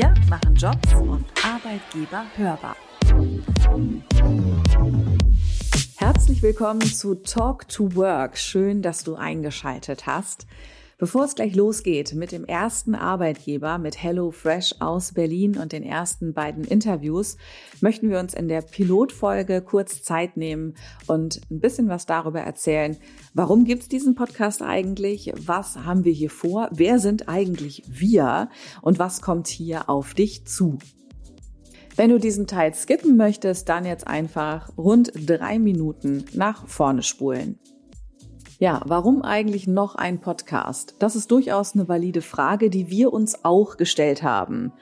[0.00, 2.74] Wir machen Jobs und Arbeitgeber hörbar.
[5.98, 8.38] Herzlich willkommen zu Talk to Work.
[8.38, 10.46] Schön, dass du eingeschaltet hast.
[11.00, 15.82] Bevor es gleich losgeht mit dem ersten Arbeitgeber, mit Hello Fresh aus Berlin und den
[15.82, 17.38] ersten beiden Interviews,
[17.80, 20.74] möchten wir uns in der Pilotfolge kurz Zeit nehmen
[21.06, 22.98] und ein bisschen was darüber erzählen.
[23.32, 25.32] Warum gibt es diesen Podcast eigentlich?
[25.38, 26.68] Was haben wir hier vor?
[26.70, 28.50] Wer sind eigentlich wir?
[28.82, 30.76] Und was kommt hier auf dich zu?
[31.96, 37.58] Wenn du diesen Teil skippen möchtest, dann jetzt einfach rund drei Minuten nach vorne spulen.
[38.60, 40.94] Ja, warum eigentlich noch ein Podcast?
[40.98, 44.74] Das ist durchaus eine valide Frage, die wir uns auch gestellt haben.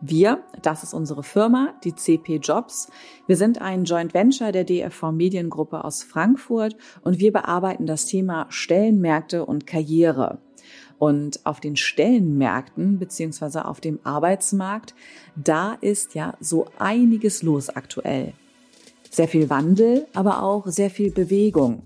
[0.00, 2.88] Wir, das ist unsere Firma, die CP Jobs.
[3.26, 8.46] Wir sind ein Joint Venture der DFV Mediengruppe aus Frankfurt und wir bearbeiten das Thema
[8.48, 10.38] Stellenmärkte und Karriere.
[10.98, 14.94] Und auf den Stellenmärkten beziehungsweise auf dem Arbeitsmarkt,
[15.36, 18.32] da ist ja so einiges los aktuell.
[19.10, 21.82] Sehr viel Wandel, aber auch sehr viel Bewegung.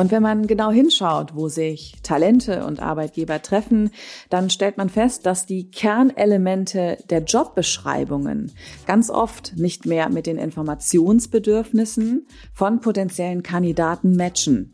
[0.00, 3.90] Und wenn man genau hinschaut, wo sich Talente und Arbeitgeber treffen,
[4.30, 8.50] dann stellt man fest, dass die Kernelemente der Jobbeschreibungen
[8.86, 14.72] ganz oft nicht mehr mit den Informationsbedürfnissen von potenziellen Kandidaten matchen.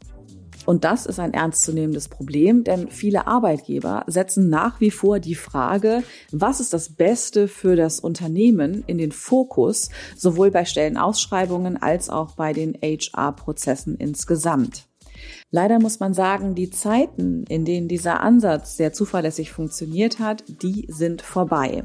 [0.64, 6.04] Und das ist ein ernstzunehmendes Problem, denn viele Arbeitgeber setzen nach wie vor die Frage,
[6.30, 12.36] was ist das Beste für das Unternehmen in den Fokus, sowohl bei Stellenausschreibungen als auch
[12.36, 14.86] bei den HR-Prozessen insgesamt.
[15.50, 20.86] Leider muss man sagen, die Zeiten, in denen dieser Ansatz sehr zuverlässig funktioniert hat, die
[20.89, 21.84] sind vorbei.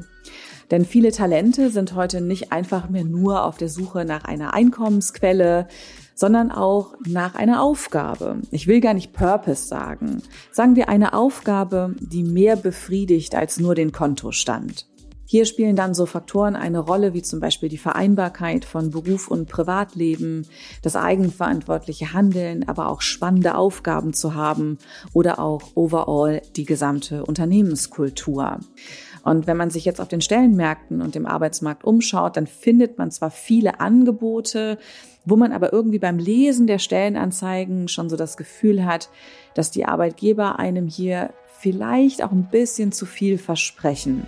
[0.71, 5.67] Denn viele Talente sind heute nicht einfach mehr nur auf der Suche nach einer Einkommensquelle,
[6.15, 8.41] sondern auch nach einer Aufgabe.
[8.51, 10.21] Ich will gar nicht Purpose sagen.
[10.51, 14.87] Sagen wir eine Aufgabe, die mehr befriedigt als nur den Kontostand.
[15.31, 19.47] Hier spielen dann so Faktoren eine Rolle wie zum Beispiel die Vereinbarkeit von Beruf und
[19.47, 20.45] Privatleben,
[20.81, 24.77] das eigenverantwortliche Handeln, aber auch spannende Aufgaben zu haben
[25.13, 28.59] oder auch overall die gesamte Unternehmenskultur.
[29.23, 33.09] Und wenn man sich jetzt auf den Stellenmärkten und dem Arbeitsmarkt umschaut, dann findet man
[33.09, 34.79] zwar viele Angebote,
[35.23, 39.09] wo man aber irgendwie beim Lesen der Stellenanzeigen schon so das Gefühl hat,
[39.53, 44.27] dass die Arbeitgeber einem hier vielleicht auch ein bisschen zu viel versprechen.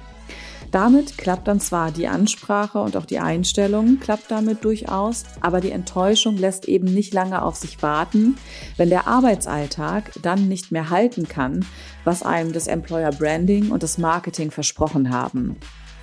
[0.73, 5.69] Damit klappt dann zwar die Ansprache und auch die Einstellung klappt damit durchaus, aber die
[5.69, 8.39] Enttäuschung lässt eben nicht lange auf sich warten,
[8.75, 11.63] wenn der Arbeitsalltag dann nicht mehr halten kann,
[12.05, 15.57] was einem das Employer Branding und das Marketing versprochen haben.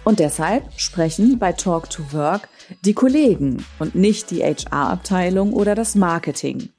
[0.04, 2.48] Und deshalb sprechen bei Talk to Work
[2.84, 6.70] die Kollegen und nicht die HR-Abteilung oder das Marketing.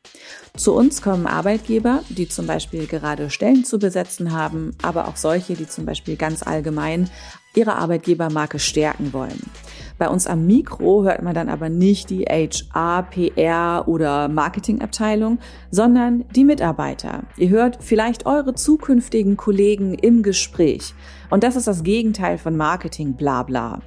[0.57, 5.53] Zu uns kommen Arbeitgeber, die zum Beispiel gerade Stellen zu besetzen haben, aber auch solche,
[5.53, 7.09] die zum Beispiel ganz allgemein
[7.55, 9.41] ihre Arbeitgebermarke stärken wollen.
[9.97, 15.37] Bei uns am Mikro hört man dann aber nicht die HR, PR oder Marketingabteilung,
[15.69, 17.21] sondern die Mitarbeiter.
[17.37, 20.95] Ihr hört vielleicht eure zukünftigen Kollegen im Gespräch.
[21.29, 23.81] Und das ist das Gegenteil von Marketing, bla bla.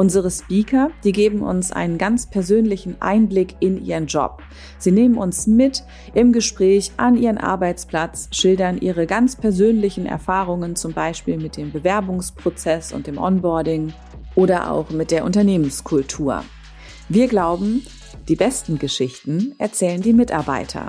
[0.00, 4.42] Unsere Speaker, die geben uns einen ganz persönlichen Einblick in ihren Job.
[4.78, 5.84] Sie nehmen uns mit
[6.14, 12.94] im Gespräch an ihren Arbeitsplatz, schildern ihre ganz persönlichen Erfahrungen, zum Beispiel mit dem Bewerbungsprozess
[12.94, 13.92] und dem Onboarding
[14.36, 16.44] oder auch mit der Unternehmenskultur.
[17.10, 17.84] Wir glauben,
[18.26, 20.86] die besten Geschichten erzählen die Mitarbeiter.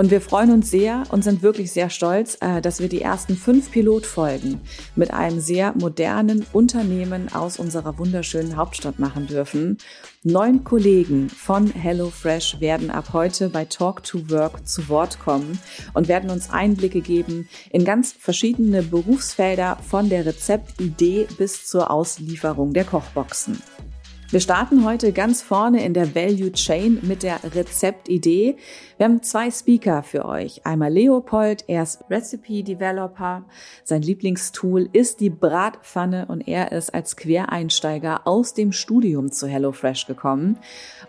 [0.00, 3.36] Und wir freuen uns sehr und sind wirklich sehr stolz, äh, dass wir die ersten
[3.36, 4.58] fünf Pilotfolgen
[4.96, 9.76] mit einem sehr modernen Unternehmen aus unserer wunderschönen Hauptstadt machen dürfen.
[10.22, 15.58] Neun Kollegen von HelloFresh werden ab heute bei Talk to Work zu Wort kommen
[15.92, 22.72] und werden uns Einblicke geben in ganz verschiedene Berufsfelder von der Rezeptidee bis zur Auslieferung
[22.72, 23.60] der Kochboxen.
[24.32, 28.54] Wir starten heute ganz vorne in der Value Chain mit der Rezeptidee.
[28.96, 30.64] Wir haben zwei Speaker für euch.
[30.64, 33.42] Einmal Leopold, er ist Recipe Developer.
[33.82, 40.06] Sein Lieblingstool ist die Bratpfanne und er ist als Quereinsteiger aus dem Studium zu HelloFresh
[40.06, 40.58] gekommen.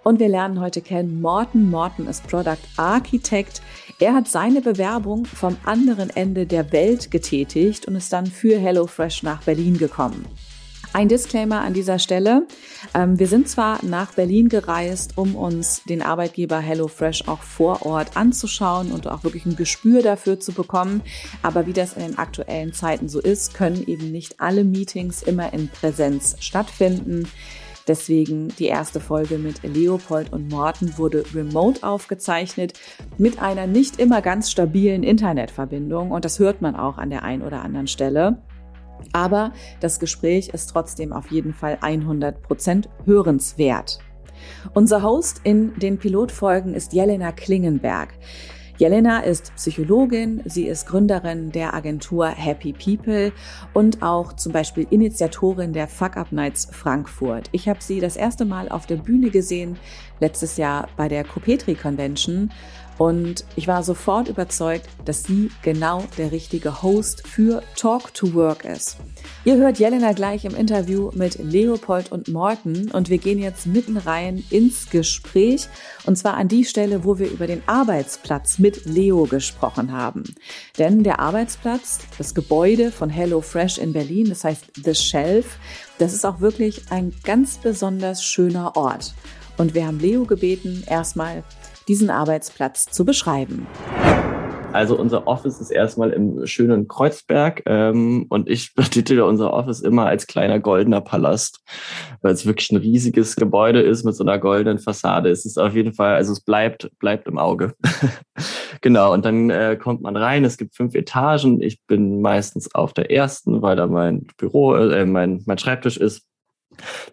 [0.03, 1.69] Und wir lernen heute kennen Morten.
[1.69, 3.61] Morten ist Product Architect.
[3.99, 9.21] Er hat seine Bewerbung vom anderen Ende der Welt getätigt und ist dann für HelloFresh
[9.21, 10.25] nach Berlin gekommen.
[10.93, 12.45] Ein Disclaimer an dieser Stelle.
[12.93, 18.17] Ähm, wir sind zwar nach Berlin gereist, um uns den Arbeitgeber HelloFresh auch vor Ort
[18.17, 21.01] anzuschauen und auch wirklich ein Gespür dafür zu bekommen.
[21.43, 25.53] Aber wie das in den aktuellen Zeiten so ist, können eben nicht alle Meetings immer
[25.53, 27.25] in Präsenz stattfinden.
[27.87, 32.73] Deswegen die erste Folge mit Leopold und Morten wurde remote aufgezeichnet
[33.17, 37.41] mit einer nicht immer ganz stabilen Internetverbindung und das hört man auch an der einen
[37.41, 38.37] oder anderen Stelle.
[39.13, 43.99] Aber das Gespräch ist trotzdem auf jeden Fall 100 Prozent hörenswert.
[44.73, 48.09] Unser Host in den Pilotfolgen ist Jelena Klingenberg.
[48.81, 53.31] Jelena ist Psychologin, sie ist Gründerin der Agentur Happy People
[53.75, 57.47] und auch zum Beispiel Initiatorin der Fuck Up Nights Frankfurt.
[57.51, 59.77] Ich habe sie das erste Mal auf der Bühne gesehen,
[60.19, 62.51] letztes Jahr bei der Copetri Convention
[62.97, 68.65] und ich war sofort überzeugt, dass sie genau der richtige Host für Talk to Work
[68.65, 68.97] ist.
[69.43, 73.97] Ihr hört Jelena gleich im Interview mit Leopold und Morten und wir gehen jetzt mitten
[73.97, 75.67] rein ins Gespräch
[76.05, 80.23] und zwar an die Stelle, wo wir über den Arbeitsplatz mit Leo gesprochen haben.
[80.77, 85.57] Denn der Arbeitsplatz, das Gebäude von Hello Fresh in Berlin, das heißt The Shelf,
[85.97, 89.13] das ist auch wirklich ein ganz besonders schöner Ort.
[89.57, 91.43] Und wir haben Leo gebeten, erstmal
[91.87, 93.67] diesen Arbeitsplatz zu beschreiben.
[94.73, 100.05] Also unser Office ist erstmal im schönen Kreuzberg ähm, und ich betitle unser Office immer
[100.05, 101.59] als kleiner goldener Palast,
[102.21, 105.29] weil es wirklich ein riesiges Gebäude ist mit so einer goldenen Fassade.
[105.29, 107.73] Es ist auf jeden Fall, also es bleibt, bleibt im Auge.
[108.81, 111.61] genau, und dann äh, kommt man rein, es gibt fünf Etagen.
[111.61, 116.25] Ich bin meistens auf der ersten, weil da mein Büro, äh, mein, mein Schreibtisch ist.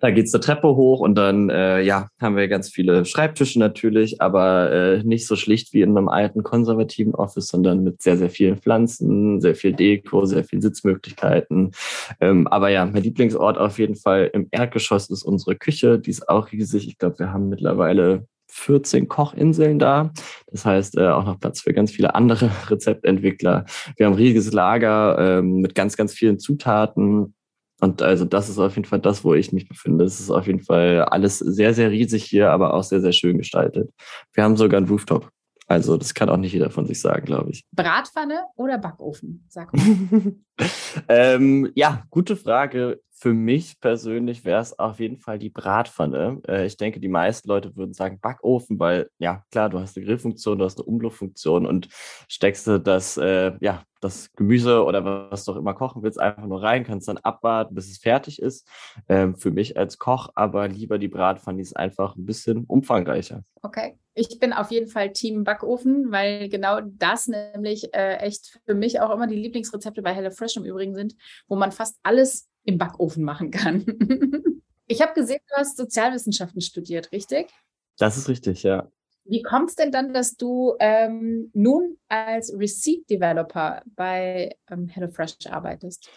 [0.01, 4.21] Da geht's eine Treppe hoch und dann äh, ja, haben wir ganz viele Schreibtische natürlich,
[4.21, 8.31] aber äh, nicht so schlicht wie in einem alten konservativen Office, sondern mit sehr, sehr
[8.31, 11.73] vielen Pflanzen, sehr viel Deko, sehr viel Sitzmöglichkeiten.
[12.21, 15.99] Ähm, aber ja, mein Lieblingsort auf jeden Fall im Erdgeschoss ist unsere Küche.
[15.99, 16.89] Die ist auch riesig.
[16.89, 20.11] Ich glaube, wir haben mittlerweile 14 Kochinseln da.
[20.51, 23.67] Das heißt, äh, auch noch Platz für ganz viele andere Rezeptentwickler.
[23.97, 27.35] Wir haben ein riesiges Lager ähm, mit ganz, ganz vielen Zutaten
[27.81, 30.05] und also das ist auf jeden Fall das, wo ich mich befinde.
[30.05, 33.39] Es ist auf jeden Fall alles sehr, sehr riesig hier, aber auch sehr, sehr schön
[33.39, 33.93] gestaltet.
[34.33, 35.31] Wir haben sogar einen Rooftop.
[35.69, 37.63] Also das kann auch nicht jeder von sich sagen, glaube ich.
[37.73, 39.45] Bratpfanne oder Backofen?
[39.49, 40.35] Sag mal.
[41.09, 43.01] ähm, ja, gute Frage.
[43.21, 46.41] Für mich persönlich wäre es auf jeden Fall die Bratpfanne.
[46.47, 50.07] Äh, ich denke, die meisten Leute würden sagen Backofen, weil ja klar, du hast eine
[50.07, 51.89] Grillfunktion, du hast eine Umluftfunktion und
[52.29, 56.47] steckst du das, äh, ja, das Gemüse oder was du auch immer kochen willst, einfach
[56.47, 58.69] nur rein, kannst dann abwarten, bis es fertig ist.
[59.09, 63.43] Ähm, für mich als Koch aber lieber die Bratpfanne, die ist einfach ein bisschen umfangreicher.
[63.63, 63.99] Okay.
[64.15, 69.01] Ich bin auf jeden Fall Team Backofen, weil genau das nämlich äh, echt für mich
[69.01, 71.15] auch immer die Lieblingsrezepte bei HelloFresh im Übrigen sind,
[71.47, 73.83] wo man fast alles im Backofen machen kann.
[74.87, 77.49] ich habe gesehen, du hast Sozialwissenschaften studiert, richtig?
[77.97, 78.93] Das ist richtig, ja.
[79.25, 85.47] Wie kommt es denn dann, dass du ähm, nun als Receipt Developer bei ähm, HelloFresh
[85.47, 86.11] arbeitest?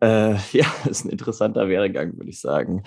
[0.00, 2.82] Äh, ja, ist ein interessanter Werdegang, würde ich sagen.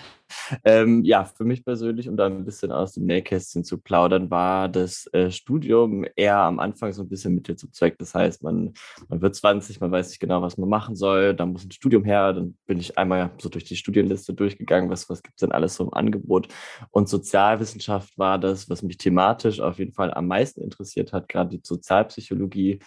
[0.64, 4.68] Ähm, ja, für mich persönlich, um da ein bisschen aus dem Nähkästchen zu plaudern, war
[4.68, 7.98] das äh, Studium eher am Anfang so ein bisschen Mittel zum Zweck.
[7.98, 8.74] Das heißt, man,
[9.08, 12.04] man wird 20, man weiß nicht genau, was man machen soll, dann muss ein Studium
[12.04, 15.52] her, dann bin ich einmal so durch die Studienliste durchgegangen, was, was gibt es denn
[15.52, 16.48] alles so im Angebot.
[16.90, 21.50] Und Sozialwissenschaft war das, was mich thematisch auf jeden Fall am meisten interessiert hat, gerade
[21.50, 22.78] die Sozialpsychologie.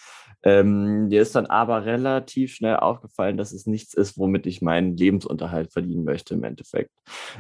[0.44, 4.98] Ähm, mir ist dann aber relativ schnell aufgefallen, dass es nichts ist, womit ich meinen
[4.98, 6.92] Lebensunterhalt verdienen möchte im Endeffekt.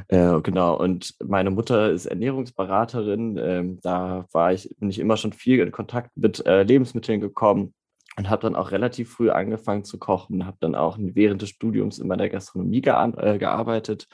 [0.07, 0.77] Äh, genau.
[0.77, 3.37] Und meine Mutter ist Ernährungsberaterin.
[3.37, 7.73] Ähm, da war ich, bin ich immer schon viel in Kontakt mit äh, Lebensmitteln gekommen
[8.17, 11.99] und habe dann auch relativ früh angefangen zu kochen, habe dann auch während des Studiums
[11.99, 14.07] in meiner Gastronomie äh, gearbeitet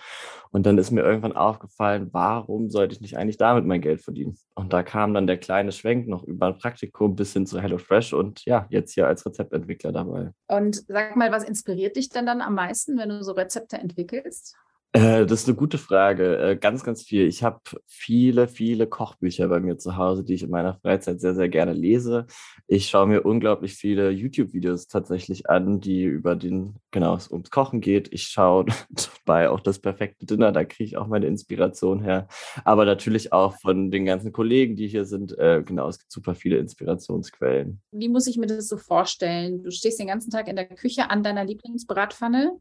[0.52, 4.38] und dann ist mir irgendwann aufgefallen, warum sollte ich nicht eigentlich damit mein Geld verdienen?
[4.56, 8.14] Und da kam dann der kleine Schwenk noch über ein Praktikum bis hin zu HelloFresh
[8.14, 10.32] und ja, jetzt hier als Rezeptentwickler dabei.
[10.48, 14.56] Und sag mal, was inspiriert dich denn dann am meisten, wenn du so Rezepte entwickelst?
[14.92, 16.38] Äh, das ist eine gute Frage.
[16.38, 17.28] Äh, ganz, ganz viel.
[17.28, 21.36] Ich habe viele, viele Kochbücher bei mir zu Hause, die ich in meiner Freizeit sehr,
[21.36, 22.26] sehr gerne lese.
[22.66, 27.82] Ich schaue mir unglaublich viele YouTube-Videos tatsächlich an, die über den, genau, es ums Kochen
[27.82, 28.12] geht.
[28.12, 28.66] Ich schaue
[29.26, 32.28] dabei auch das perfekte Dinner, da kriege ich auch meine Inspiration her.
[32.66, 35.38] Aber natürlich auch von den ganzen Kollegen, die hier sind.
[35.38, 37.80] Äh, genau, es gibt super viele Inspirationsquellen.
[37.92, 39.62] Wie muss ich mir das so vorstellen?
[39.62, 42.58] Du stehst den ganzen Tag in der Küche an deiner Lieblingsbratpfanne.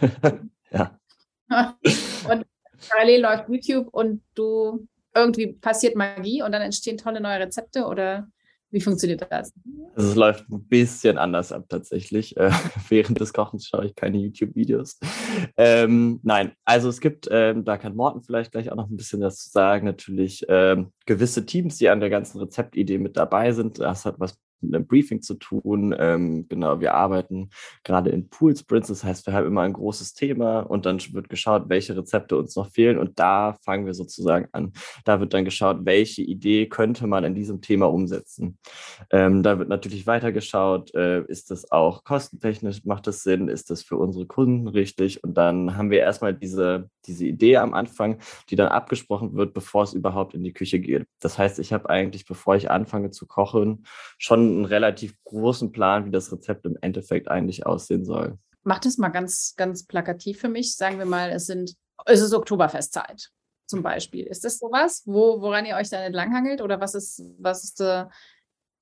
[0.70, 0.96] ja.
[2.30, 2.46] und
[2.88, 8.28] parallel läuft YouTube und du irgendwie passiert Magie und dann entstehen tolle neue Rezepte oder
[8.72, 9.52] wie funktioniert das?
[9.94, 12.36] Also es läuft ein bisschen anders ab tatsächlich.
[12.38, 12.50] Äh,
[12.88, 14.98] während des Kochens schaue ich keine YouTube-Videos.
[15.58, 19.20] Ähm, nein, also es gibt, ähm, da kann Morten vielleicht gleich auch noch ein bisschen
[19.20, 23.78] dazu sagen, natürlich ähm, gewisse Teams, die an der ganzen Rezeptidee mit dabei sind.
[23.78, 25.94] Das hat was einem Briefing zu tun.
[25.98, 27.50] Ähm, genau, wir arbeiten
[27.84, 31.28] gerade in Pool Sprints, das heißt, wir haben immer ein großes Thema und dann wird
[31.28, 34.72] geschaut, welche Rezepte uns noch fehlen und da fangen wir sozusagen an.
[35.04, 38.58] Da wird dann geschaut, welche Idee könnte man in diesem Thema umsetzen.
[39.10, 43.82] Ähm, da wird natürlich weitergeschaut, äh, ist das auch kostentechnisch, macht das Sinn, ist das
[43.82, 48.18] für unsere Kunden richtig und dann haben wir erstmal diese, diese Idee am Anfang,
[48.50, 51.06] die dann abgesprochen wird, bevor es überhaupt in die Küche geht.
[51.20, 53.84] Das heißt, ich habe eigentlich, bevor ich anfange zu kochen,
[54.18, 58.38] schon einen relativ großen Plan, wie das Rezept im Endeffekt eigentlich aussehen soll.
[58.64, 60.76] Mach das mal ganz, ganz plakativ für mich.
[60.76, 61.74] Sagen wir mal, es sind,
[62.06, 63.30] es ist Oktoberfestzeit
[63.66, 64.26] zum Beispiel.
[64.26, 66.60] Ist das sowas, wo, woran ihr euch dann entlanghangelt?
[66.60, 68.04] Oder was ist, was ist, äh,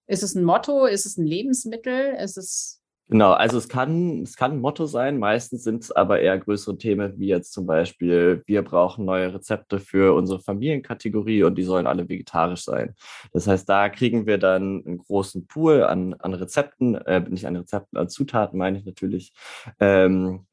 [0.07, 0.87] ist es ein Motto?
[0.87, 2.15] Ist es ein Lebensmittel?
[2.15, 2.80] Ist es
[3.11, 6.79] Genau, also es kann, es kann ein Motto sein, meistens sind es aber eher größere
[6.79, 11.89] Themen, wie jetzt zum Beispiel, wir brauchen neue Rezepte für unsere Familienkategorie und die sollen
[11.89, 12.95] alle vegetarisch sein.
[13.33, 17.57] Das heißt, da kriegen wir dann einen großen Pool an, an Rezepten, äh, nicht an
[17.57, 19.33] Rezepten, an Zutaten meine ich natürlich,
[19.81, 20.47] ähm,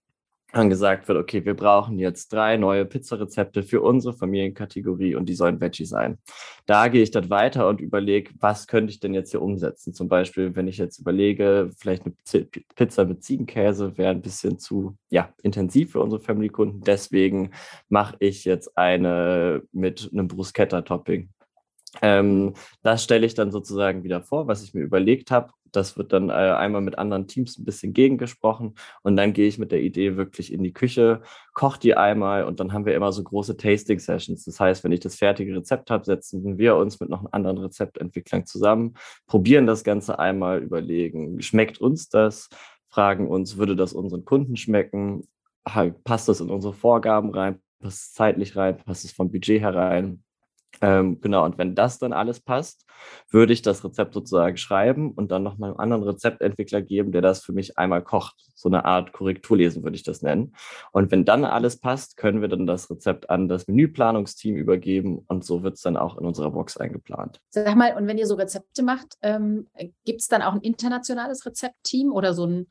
[0.54, 5.36] dann gesagt wird, okay, wir brauchen jetzt drei neue Pizzarezepte für unsere Familienkategorie und die
[5.36, 6.18] sollen Veggie sein.
[6.66, 9.94] Da gehe ich dann weiter und überlege, was könnte ich denn jetzt hier umsetzen?
[9.94, 12.16] Zum Beispiel, wenn ich jetzt überlege, vielleicht eine
[12.75, 16.82] Pizza mit Ziegenkäse wäre ein bisschen zu ja, intensiv für unsere Family-Kunden.
[16.82, 17.51] Deswegen
[17.89, 21.30] mache ich jetzt eine mit einem Bruschetta-Topping.
[22.01, 22.53] Ähm,
[22.84, 25.51] das stelle ich dann sozusagen wieder vor, was ich mir überlegt habe.
[25.72, 29.58] Das wird dann äh, einmal mit anderen Teams ein bisschen gegengesprochen und dann gehe ich
[29.60, 31.22] mit der Idee wirklich in die Küche,
[31.53, 34.46] koche die einmal und dann haben wir immer so große Tasting-Sessions.
[34.46, 38.46] Das heißt, wenn ich das fertige Rezept habe, setzen wir uns mit noch anderen Rezeptentwicklern
[38.46, 38.94] zusammen,
[39.27, 42.50] probieren das Ganze einmal, überlegen, schmeckt uns das,
[42.89, 45.27] fragen uns, würde das unseren Kunden schmecken,
[46.06, 50.24] passt das in unsere Vorgaben rein, passt es zeitlich rein, passt es vom Budget herein
[50.81, 52.86] ähm, genau, und wenn das dann alles passt,
[53.29, 57.22] würde ich das Rezept sozusagen schreiben und dann noch mal einem anderen Rezeptentwickler geben, der
[57.22, 58.36] das für mich einmal kocht.
[58.55, 60.53] So eine Art Korrekturlesen würde ich das nennen.
[60.91, 65.43] Und wenn dann alles passt, können wir dann das Rezept an das Menüplanungsteam übergeben und
[65.43, 67.39] so wird es dann auch in unserer Box eingeplant.
[67.50, 69.67] Sag mal, und wenn ihr so Rezepte macht, ähm,
[70.05, 72.67] gibt es dann auch ein internationales Rezeptteam oder so ein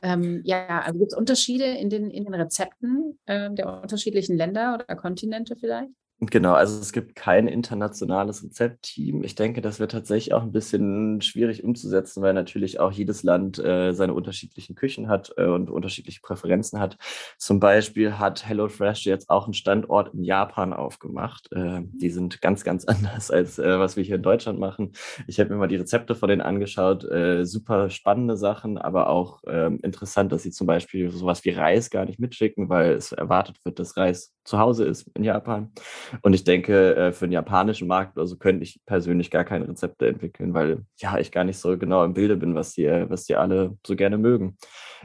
[0.00, 4.74] ähm, ja, also gibt es Unterschiede in den, in den Rezepten äh, der unterschiedlichen Länder
[4.74, 5.90] oder Kontinente vielleicht?
[6.30, 9.24] Genau, also es gibt kein internationales Rezeptteam.
[9.24, 13.58] Ich denke, das wird tatsächlich auch ein bisschen schwierig umzusetzen, weil natürlich auch jedes Land
[13.58, 16.96] äh, seine unterschiedlichen Küchen hat äh, und unterschiedliche Präferenzen hat.
[17.38, 21.50] Zum Beispiel hat HelloFresh jetzt auch einen Standort in Japan aufgemacht.
[21.50, 24.92] Äh, die sind ganz, ganz anders als äh, was wir hier in Deutschland machen.
[25.26, 27.02] Ich habe mir mal die Rezepte von denen angeschaut.
[27.02, 31.90] Äh, super spannende Sachen, aber auch ähm, interessant, dass sie zum Beispiel sowas wie Reis
[31.90, 35.72] gar nicht mitschicken, weil es erwartet wird, dass Reis zu Hause ist in Japan.
[36.20, 40.08] Und ich denke, äh, für den japanischen Markt also könnte ich persönlich gar keine Rezepte
[40.08, 43.36] entwickeln, weil ja, ich gar nicht so genau im Bilde bin, was die, was die
[43.36, 44.56] alle so gerne mögen.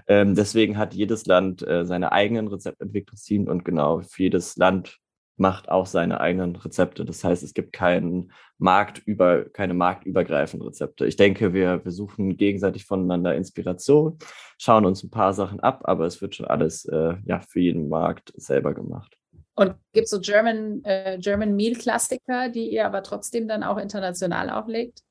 [0.07, 4.99] Ähm, deswegen hat jedes Land äh, seine eigenen Rezeptentwicklungsteams und genau für jedes Land
[5.37, 7.05] macht auch seine eigenen Rezepte.
[7.05, 11.05] Das heißt, es gibt keinen Marktüber, keine marktübergreifenden Rezepte.
[11.05, 14.17] Ich denke, wir, wir suchen gegenseitig voneinander Inspiration,
[14.57, 17.87] schauen uns ein paar Sachen ab, aber es wird schon alles äh, ja, für jeden
[17.87, 19.15] Markt selber gemacht.
[19.57, 23.77] Und gibt es so German, äh, German Meal Klassiker, die ihr aber trotzdem dann auch
[23.77, 25.01] international auflegt?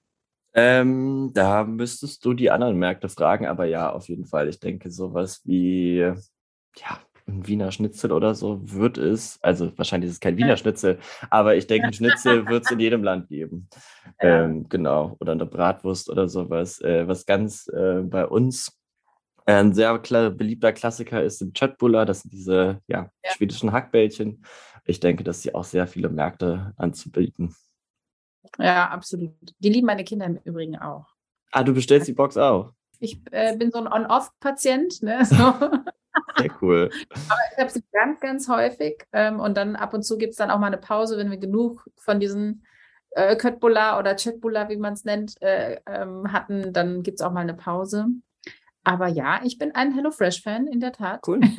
[0.55, 4.49] Ähm, da müsstest du die anderen Märkte fragen, aber ja, auf jeden Fall.
[4.49, 10.15] Ich denke, sowas wie, ja, ein Wiener Schnitzel oder so wird es, also wahrscheinlich ist
[10.15, 13.69] es kein Wiener Schnitzel, aber ich denke, ein Schnitzel wird es in jedem Land geben.
[14.23, 14.45] Ja.
[14.45, 16.81] Ähm, genau, oder eine Bratwurst oder sowas.
[16.81, 18.79] Äh, was ganz äh, bei uns
[19.47, 23.31] ein sehr beliebter Klassiker ist im Chatbulla, das sind diese ja, ja.
[23.31, 24.45] schwedischen Hackbällchen.
[24.85, 27.55] Ich denke, dass sie auch sehr viele Märkte anzubieten.
[28.59, 29.35] Ja, absolut.
[29.59, 31.07] Die lieben meine Kinder im Übrigen auch.
[31.53, 32.73] Ah, du bestellst die Box auch?
[32.99, 35.03] Ich äh, bin so ein On-Off-Patient.
[35.03, 35.25] Ne?
[35.25, 35.55] So.
[36.39, 36.91] Sehr cool.
[37.29, 39.05] Aber ich habe sie ganz, ganz häufig.
[39.13, 41.37] Ähm, und dann ab und zu gibt es dann auch mal eine Pause, wenn wir
[41.37, 42.65] genug von diesen
[43.11, 46.73] äh, Köttbullar oder Chatbullar, wie man es nennt, äh, ähm, hatten.
[46.73, 48.07] Dann gibt es auch mal eine Pause.
[48.87, 51.21] Aber ja, ich bin ein HelloFresh-Fan, in der Tat.
[51.27, 51.41] Cool.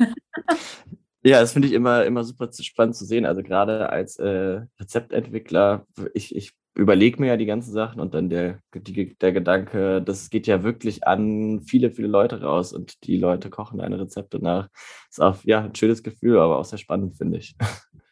[1.24, 3.26] Ja, das finde ich immer, immer super spannend zu sehen.
[3.26, 8.30] Also gerade als äh, Rezeptentwickler, ich, ich überlege mir ja die ganzen Sachen und dann
[8.30, 13.16] der, die, der Gedanke, das geht ja wirklich an viele, viele Leute raus und die
[13.16, 14.68] Leute kochen deine Rezepte nach.
[15.10, 17.56] Ist auch ja, ein schönes Gefühl, aber auch sehr spannend, finde ich.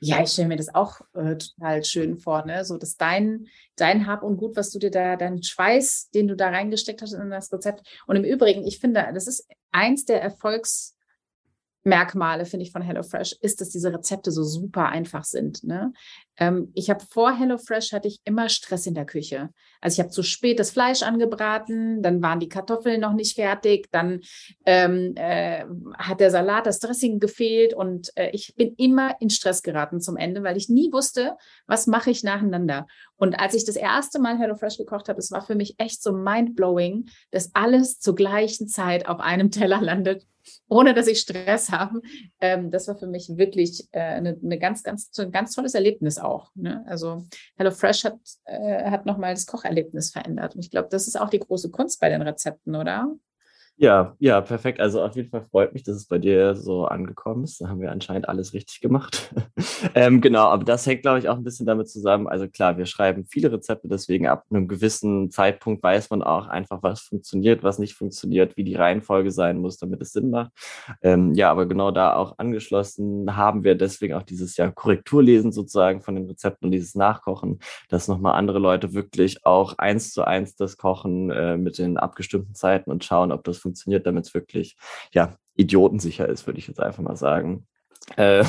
[0.06, 2.64] Ja, ich stelle mir das auch äh, total schön vor, ne?
[2.64, 3.46] So, dass dein,
[3.76, 7.12] dein Hab und Gut, was du dir da, dein Schweiß, den du da reingesteckt hast
[7.12, 7.82] in das Rezept.
[8.06, 10.95] Und im Übrigen, ich finde, das ist eins der Erfolgs,
[11.87, 15.62] Merkmale, finde ich, von HelloFresh, ist, dass diese Rezepte so super einfach sind.
[15.62, 15.93] Ne?
[16.37, 19.50] Ähm, ich habe vor HelloFresh hatte ich immer Stress in der Küche.
[19.81, 23.88] Also ich habe zu spät das Fleisch angebraten, dann waren die Kartoffeln noch nicht fertig,
[23.93, 24.21] dann
[24.66, 25.64] ähm, äh,
[25.97, 30.16] hat der Salat, das Dressing gefehlt und äh, ich bin immer in Stress geraten zum
[30.16, 32.88] Ende, weil ich nie wusste, was mache ich nacheinander.
[33.16, 36.12] Und als ich das erste Mal HelloFresh gekocht habe, es war für mich echt so
[36.12, 40.26] mindblowing, dass alles zur gleichen Zeit auf einem Teller landet
[40.68, 42.00] ohne dass ich Stress habe.
[42.40, 46.18] Ähm, das war für mich wirklich äh, eine, eine, ganz, ganz, ein ganz tolles Erlebnis
[46.18, 46.50] auch.
[46.54, 46.84] Ne?
[46.86, 47.24] Also
[47.56, 50.54] HelloFresh hat, äh, hat nochmal das Kocherlebnis verändert.
[50.54, 53.14] Und ich glaube, das ist auch die große Kunst bei den Rezepten, oder?
[53.78, 54.80] Ja, ja, perfekt.
[54.80, 57.61] Also auf jeden Fall freut mich, dass es bei dir so angekommen ist.
[57.61, 59.35] Da haben wir anscheinend alles richtig gemacht.
[59.95, 62.26] ähm, genau, aber das hängt, glaube ich, auch ein bisschen damit zusammen.
[62.26, 66.83] Also klar, wir schreiben viele Rezepte, deswegen ab einem gewissen Zeitpunkt weiß man auch einfach,
[66.83, 70.52] was funktioniert, was nicht funktioniert, wie die Reihenfolge sein muss, damit es Sinn macht.
[71.02, 76.00] Ähm, ja, aber genau da auch angeschlossen haben wir deswegen auch dieses ja Korrekturlesen sozusagen
[76.00, 77.59] von den Rezepten und dieses Nachkochen,
[77.90, 82.54] dass nochmal andere Leute wirklich auch eins zu eins das Kochen äh, mit den abgestimmten
[82.54, 84.76] Zeiten und schauen, ob das funktioniert, damit es wirklich,
[85.12, 87.66] ja, idiotensicher ist, würde ich jetzt einfach mal sagen.
[88.16, 88.44] Äh,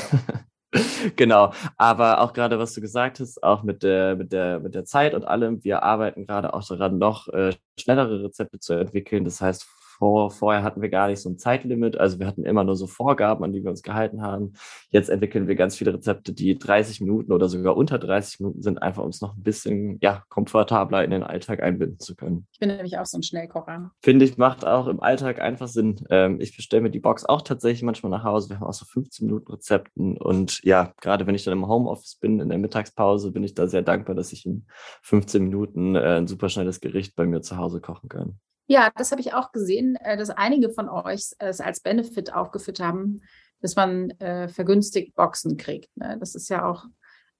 [1.16, 4.84] genau, aber auch gerade, was du gesagt hast, auch mit der, mit der, mit der
[4.84, 9.24] Zeit und allem, wir arbeiten gerade auch daran, noch äh, schnellere Rezepte zu entwickeln.
[9.24, 9.66] Das heißt,
[9.98, 12.86] vor, vorher hatten wir gar nicht so ein Zeitlimit, also wir hatten immer nur so
[12.86, 14.52] Vorgaben, an die wir uns gehalten haben.
[14.90, 18.80] Jetzt entwickeln wir ganz viele Rezepte, die 30 Minuten oder sogar unter 30 Minuten sind,
[18.80, 22.46] einfach um es noch ein bisschen ja, komfortabler in den Alltag einbinden zu können.
[22.52, 23.90] Ich bin nämlich auch so ein Schnellkocher.
[24.00, 26.04] Finde ich, macht auch im Alltag einfach Sinn.
[26.10, 28.50] Ähm, ich bestelle mir die Box auch tatsächlich manchmal nach Hause.
[28.50, 32.16] Wir haben auch so 15 Minuten Rezepten und ja, gerade wenn ich dann im Homeoffice
[32.16, 34.66] bin, in der Mittagspause, bin ich da sehr dankbar, dass ich in
[35.02, 38.38] 15 Minuten äh, ein super schnelles Gericht bei mir zu Hause kochen kann.
[38.68, 42.80] Ja, das habe ich auch gesehen, äh, dass einige von euch es als Benefit aufgeführt
[42.80, 43.22] haben,
[43.60, 45.88] dass man äh, vergünstigt Boxen kriegt.
[45.96, 46.18] Ne?
[46.20, 46.84] Das ist ja auch,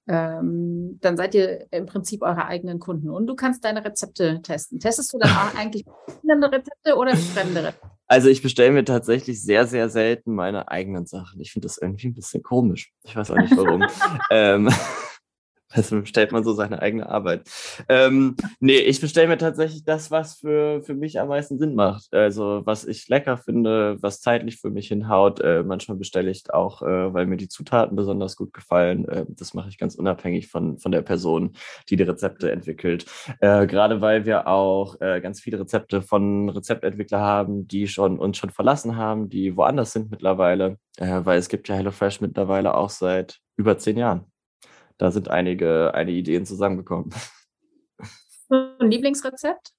[0.07, 4.79] ähm, dann seid ihr im Prinzip eure eigenen Kunden und du kannst deine Rezepte testen.
[4.79, 5.85] Testest du dann auch eigentlich
[6.27, 7.89] Rezepte oder fremde Rezepte?
[8.07, 11.39] Also ich bestelle mir tatsächlich sehr, sehr selten meine eigenen Sachen.
[11.41, 12.91] Ich finde das irgendwie ein bisschen komisch.
[13.03, 13.85] Ich weiß auch nicht warum.
[14.31, 14.67] ähm,
[15.71, 17.43] also bestellt man so seine eigene Arbeit.
[17.87, 22.13] Ähm, nee, ich bestelle mir tatsächlich das, was für, für mich am meisten Sinn macht.
[22.13, 25.39] Also was ich lecker finde, was zeitlich für mich hinhaut.
[25.41, 29.07] Äh, manchmal bestelle ich auch, äh, weil mir die Zutaten besonders gut gefallen.
[29.07, 31.53] Äh, das mache ich ganz unabhängig von, von der Person,
[31.89, 33.05] die die Rezepte entwickelt.
[33.39, 38.37] Äh, gerade weil wir auch äh, ganz viele Rezepte von Rezeptentwicklern haben, die schon uns
[38.37, 40.77] schon verlassen haben, die woanders sind mittlerweile.
[40.97, 44.25] Äh, weil es gibt ja HelloFresh mittlerweile auch seit über zehn Jahren
[44.99, 47.09] da sind einige, einige Ideen zusammengekommen.
[48.49, 49.71] Ein Lieblingsrezept?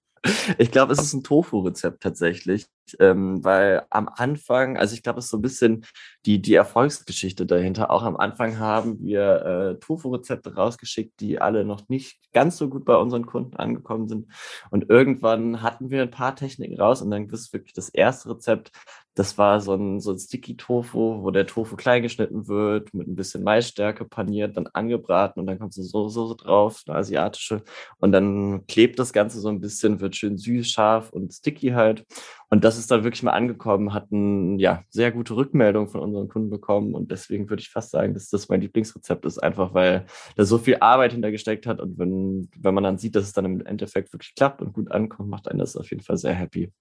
[0.58, 2.66] Ich glaube, es ist ein Tofu-Rezept tatsächlich,
[3.00, 5.84] ähm, weil am Anfang, also ich glaube, es ist so ein bisschen
[6.26, 7.90] die, die Erfolgsgeschichte dahinter.
[7.90, 12.84] Auch am Anfang haben wir äh, Tofu-Rezepte rausgeschickt, die alle noch nicht ganz so gut
[12.84, 14.26] bei unseren Kunden angekommen sind.
[14.70, 18.72] Und irgendwann hatten wir ein paar Techniken raus und dann ist wirklich das erste Rezept,
[19.14, 23.08] das war so ein, so ein Sticky Tofu, wo der Tofu klein geschnitten wird, mit
[23.08, 27.62] ein bisschen Maisstärke paniert, dann angebraten und dann kommt so Soße drauf, eine asiatische.
[27.98, 32.04] Und dann klebt das Ganze so ein bisschen, wird schön süß, scharf und sticky halt.
[32.50, 36.50] Und das ist dann wirklich mal angekommen, hatten ja sehr gute Rückmeldungen von unseren Kunden
[36.50, 36.94] bekommen.
[36.94, 40.58] Und deswegen würde ich fast sagen, dass das mein Lieblingsrezept ist, einfach weil da so
[40.58, 41.80] viel Arbeit hintergesteckt hat.
[41.80, 44.90] Und wenn, wenn man dann sieht, dass es dann im Endeffekt wirklich klappt und gut
[44.90, 46.72] ankommt, macht einen das auf jeden Fall sehr happy.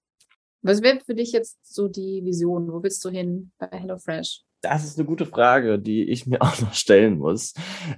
[0.63, 2.71] Was wäre für dich jetzt so die Vision?
[2.71, 4.41] Wo willst du hin bei HelloFresh?
[4.61, 7.53] Das ist eine gute Frage, die ich mir auch noch stellen muss.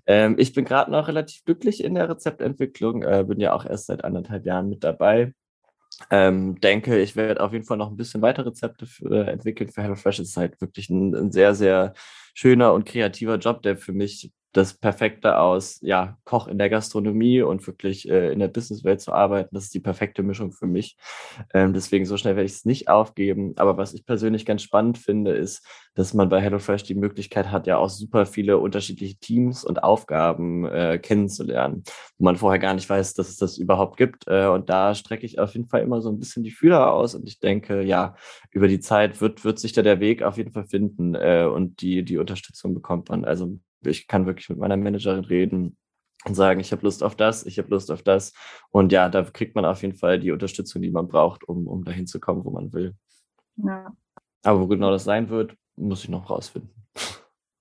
[0.05, 3.87] Ähm, ich bin gerade noch relativ glücklich in der Rezeptentwicklung, äh, bin ja auch erst
[3.87, 5.33] seit anderthalb Jahren mit dabei.
[6.09, 9.69] Ähm, denke, ich werde auf jeden Fall noch ein bisschen weitere Rezepte für, äh, entwickeln
[9.69, 10.19] für HelloFresh.
[10.19, 11.93] Es ist halt wirklich ein, ein sehr, sehr
[12.33, 17.41] schöner und kreativer Job, der für mich das Perfekte aus, ja, Koch in der Gastronomie
[17.41, 19.55] und wirklich äh, in der Businesswelt zu arbeiten.
[19.55, 20.97] Das ist die perfekte Mischung für mich.
[21.53, 23.53] Ähm, deswegen so schnell werde ich es nicht aufgeben.
[23.55, 27.67] Aber was ich persönlich ganz spannend finde, ist, dass man bei HelloFresh die Möglichkeit hat,
[27.67, 31.83] ja auch super viele unterschiedliche Teams und Aufgaben äh, kennenzulernen,
[32.17, 34.27] wo man vorher gar nicht weiß, dass es das überhaupt gibt.
[34.27, 37.15] Äh, und da strecke ich auf jeden Fall immer so ein bisschen die Fühler aus.
[37.15, 38.15] Und ich denke, ja,
[38.51, 41.81] über die Zeit wird, wird sich da der Weg auf jeden Fall finden äh, und
[41.81, 43.25] die, die Unterstützung bekommt man.
[43.25, 45.77] Also ich kann wirklich mit meiner Managerin reden
[46.25, 48.33] und sagen, ich habe Lust auf das, ich habe Lust auf das.
[48.69, 51.83] Und ja, da kriegt man auf jeden Fall die Unterstützung, die man braucht, um, um
[51.83, 52.95] dahin zu kommen, wo man will.
[53.57, 53.91] Ja.
[54.43, 56.69] Aber wo genau das sein wird, muss ich noch rausfinden.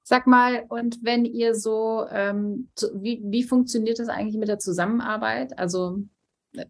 [0.03, 5.57] Sag mal, und wenn ihr so, ähm, wie, wie funktioniert das eigentlich mit der Zusammenarbeit?
[5.57, 6.03] Also
[6.53, 6.67] äh,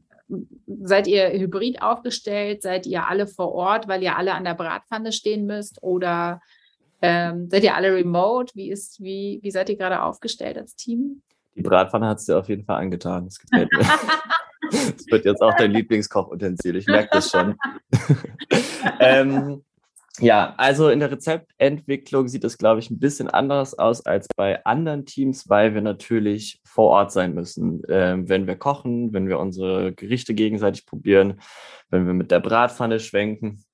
[0.82, 2.62] seid ihr hybrid aufgestellt?
[2.62, 5.82] Seid ihr alle vor Ort, weil ihr alle an der Bratpfanne stehen müsst?
[5.82, 6.42] Oder
[7.02, 8.52] Ähm, seid ihr alle remote?
[8.54, 11.22] Wie, ist, wie, wie seid ihr gerade aufgestellt als Team?
[11.56, 13.24] Die Bratpfanne hat es dir auf jeden Fall angetan.
[13.24, 13.84] Das gefällt mir.
[14.72, 16.76] Das wird jetzt auch dein Lieblingskochutensil.
[16.76, 17.56] Ich merke das schon.
[19.00, 19.64] ähm,
[20.20, 24.64] ja, also in der Rezeptentwicklung sieht es, glaube ich, ein bisschen anders aus als bei
[24.66, 27.82] anderen Teams, weil wir natürlich vor Ort sein müssen.
[27.88, 31.40] Ähm, wenn wir kochen, wenn wir unsere Gerichte gegenseitig probieren,
[31.88, 33.64] wenn wir mit der Bratpfanne schwenken,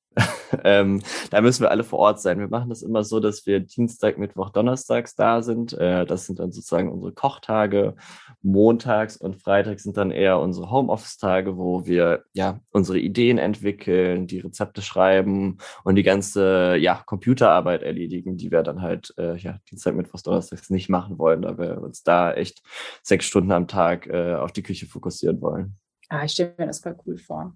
[0.65, 2.39] ähm, da müssen wir alle vor Ort sein.
[2.39, 5.73] Wir machen das immer so, dass wir Dienstag, Mittwoch, Donnerstags da sind.
[5.73, 7.95] Äh, das sind dann sozusagen unsere Kochtage.
[8.43, 14.41] Montags und Freitags sind dann eher unsere Homeoffice-Tage, wo wir ja unsere Ideen entwickeln, die
[14.41, 19.95] Rezepte schreiben und die ganze ja, Computerarbeit erledigen, die wir dann halt äh, ja, Dienstag,
[19.95, 22.63] Mittwoch, Donnerstags nicht machen wollen, da wir uns da echt
[23.03, 25.77] sechs Stunden am Tag äh, auf die Küche fokussieren wollen.
[26.09, 27.55] Ah, ich stelle mir das voll cool vor.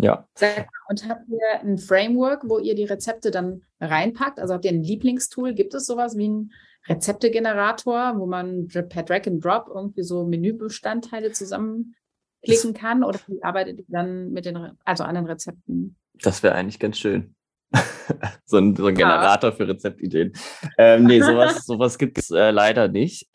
[0.00, 0.26] Ja.
[0.88, 4.38] Und habt ihr ein Framework, wo ihr die Rezepte dann reinpackt?
[4.38, 5.54] Also habt ihr ein Lieblingstool?
[5.54, 6.52] Gibt es sowas wie ein
[6.88, 13.02] Rezeptegenerator, wo man per Drag and Drop irgendwie so Menübestandteile zusammenklicken kann?
[13.02, 15.96] Oder wie arbeitet ihr dann mit den, also an den Rezepten?
[16.14, 17.34] Das wäre eigentlich ganz schön.
[18.46, 19.56] so, ein, so ein Generator ja.
[19.56, 20.32] für Rezeptideen.
[20.78, 23.28] Ähm, nee, sowas, sowas gibt es äh, leider nicht.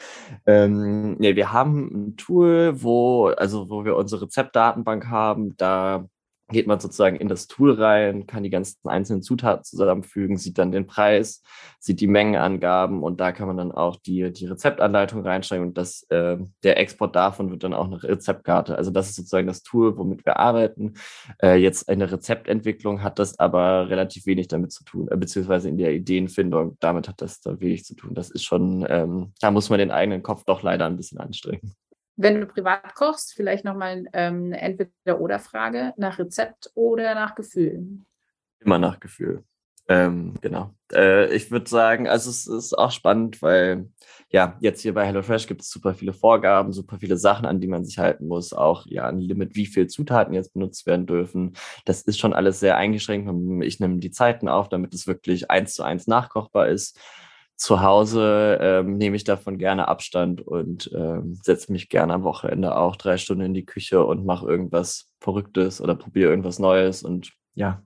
[0.47, 6.07] Ähm, nee, wir haben ein Tool, wo, also wo wir unsere Rezeptdatenbank haben, da
[6.53, 10.71] geht man sozusagen in das Tool rein, kann die ganzen einzelnen Zutaten zusammenfügen, sieht dann
[10.71, 11.43] den Preis,
[11.79, 16.03] sieht die Mengenangaben und da kann man dann auch die, die Rezeptanleitung reinschreiben und das,
[16.09, 18.77] äh, der Export davon wird dann auch eine Rezeptkarte.
[18.77, 20.93] Also das ist sozusagen das Tool, womit wir arbeiten.
[21.41, 25.77] Äh, jetzt eine Rezeptentwicklung hat das aber relativ wenig damit zu tun, äh, beziehungsweise in
[25.77, 28.13] der Ideenfindung, damit hat das da wenig zu tun.
[28.13, 31.73] Das ist schon, ähm, da muss man den eigenen Kopf doch leider ein bisschen anstrengen
[32.15, 37.99] wenn du privat kochst, vielleicht nochmal ähm, eine Entweder-Oder-Frage nach Rezept oder nach Gefühl?
[38.59, 39.43] Immer nach Gefühl.
[39.89, 40.73] Ähm, genau.
[40.93, 43.89] Äh, ich würde sagen, also es ist auch spannend, weil
[44.29, 47.67] ja, jetzt hier bei HelloFresh gibt es super viele Vorgaben, super viele Sachen, an die
[47.67, 48.53] man sich halten muss.
[48.53, 51.57] Auch ja, ein Limit, wie viele Zutaten jetzt benutzt werden dürfen.
[51.83, 53.29] Das ist schon alles sehr eingeschränkt.
[53.65, 56.97] Ich nehme die Zeiten auf, damit es wirklich eins zu eins nachkochbar ist
[57.55, 62.75] zu Hause ähm, nehme ich davon gerne Abstand und ähm, setze mich gerne am Wochenende
[62.75, 67.31] auch drei Stunden in die Küche und mache irgendwas Verrücktes oder probiere irgendwas Neues und
[67.53, 67.83] ja,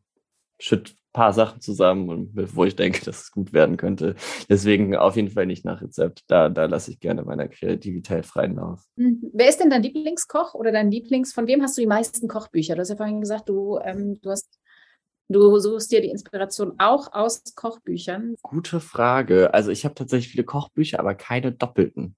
[0.59, 4.15] schütt ein paar Sachen zusammen, und, wo ich denke, dass es gut werden könnte.
[4.49, 6.23] Deswegen auf jeden Fall nicht nach Rezept.
[6.27, 8.83] Da, da lasse ich gerne meiner Kreativität freien Lauf.
[8.95, 9.29] Mhm.
[9.33, 11.33] Wer ist denn dein Lieblingskoch oder dein Lieblings?
[11.33, 12.75] Von wem hast du die meisten Kochbücher?
[12.75, 14.59] Du hast ja vorhin gesagt, du, ähm, du hast
[15.29, 18.35] Du suchst dir die Inspiration auch aus Kochbüchern?
[18.41, 19.53] Gute Frage.
[19.53, 22.15] Also ich habe tatsächlich viele Kochbücher, aber keine doppelten.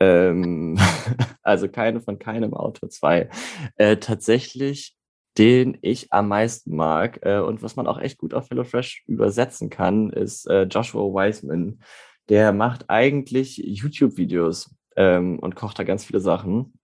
[0.00, 0.76] Ähm,
[1.42, 3.28] also keine von keinem Autor, zwei.
[3.76, 4.96] Äh, tatsächlich
[5.38, 9.70] den ich am meisten mag äh, und was man auch echt gut auf HelloFresh übersetzen
[9.70, 11.80] kann, ist äh, Joshua Wiseman.
[12.28, 16.74] Der macht eigentlich YouTube-Videos ähm, und kocht da ganz viele Sachen.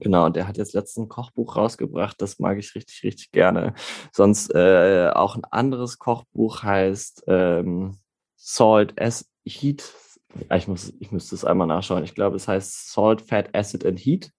[0.00, 3.74] Genau, der hat jetzt letztens ein Kochbuch rausgebracht, das mag ich richtig, richtig gerne.
[4.12, 7.98] Sonst äh, auch ein anderes Kochbuch heißt ähm,
[8.36, 9.92] Salt as Heat.
[10.54, 12.04] Ich, muss, ich müsste es einmal nachschauen.
[12.04, 14.30] Ich glaube, es heißt Salt, Fat, Acid and Heat.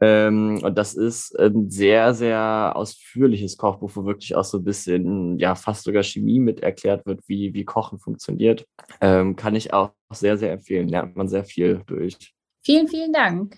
[0.00, 5.38] Ähm, und das ist ein sehr, sehr ausführliches Kochbuch, wo wirklich auch so ein bisschen,
[5.38, 8.66] ja, fast sogar Chemie mit erklärt wird, wie, wie Kochen funktioniert.
[9.00, 10.88] Ähm, kann ich auch sehr, sehr empfehlen.
[10.88, 12.16] Lernt man sehr viel durch.
[12.62, 13.56] Vielen, vielen Dank.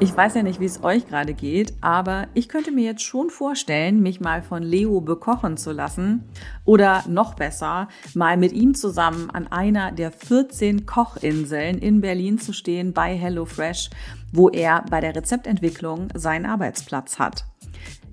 [0.00, 3.30] Ich weiß ja nicht, wie es euch gerade geht, aber ich könnte mir jetzt schon
[3.30, 6.24] vorstellen, mich mal von Leo bekochen zu lassen
[6.64, 12.52] oder noch besser, mal mit ihm zusammen an einer der 14 Kochinseln in Berlin zu
[12.52, 13.90] stehen bei HelloFresh,
[14.32, 17.46] wo er bei der Rezeptentwicklung seinen Arbeitsplatz hat.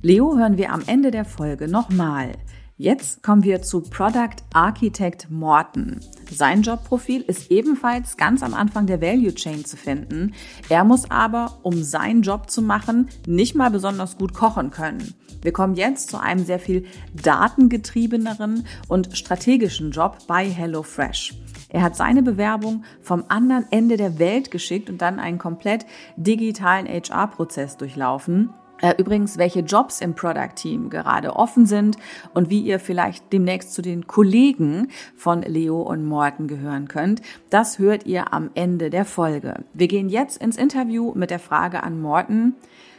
[0.01, 2.33] Leo hören wir am Ende der Folge nochmal.
[2.77, 5.99] Jetzt kommen wir zu Product Architect Morton.
[6.33, 10.33] Sein Jobprofil ist ebenfalls ganz am Anfang der Value Chain zu finden.
[10.69, 15.13] Er muss aber, um seinen Job zu machen, nicht mal besonders gut kochen können.
[15.41, 16.85] Wir kommen jetzt zu einem sehr viel
[17.21, 21.33] datengetriebeneren und strategischen Job bei HelloFresh.
[21.67, 26.87] Er hat seine Bewerbung vom anderen Ende der Welt geschickt und dann einen komplett digitalen
[26.87, 28.51] HR-Prozess durchlaufen.
[28.81, 31.97] Äh, übrigens, welche Jobs im Product Team gerade offen sind
[32.33, 37.79] und wie ihr vielleicht demnächst zu den Kollegen von Leo und Morten gehören könnt, das
[37.79, 39.63] hört ihr am Ende der Folge.
[39.73, 42.55] Wir gehen jetzt ins Interview mit der Frage an Morten.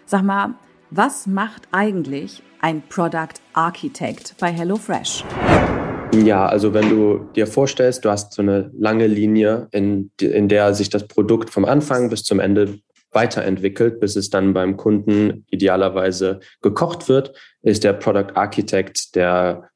[0.06, 0.54] Sag mal,
[0.90, 5.24] was macht eigentlich ein Product Architect bei HelloFresh?
[6.14, 10.74] Ja, also wenn du dir vorstellst, du hast so eine lange Linie, in, in der
[10.74, 12.78] sich das Produkt vom Anfang bis zum Ende
[13.12, 19.70] weiterentwickelt, bis es dann beim Kunden idealerweise gekocht wird, ist der Product Architect der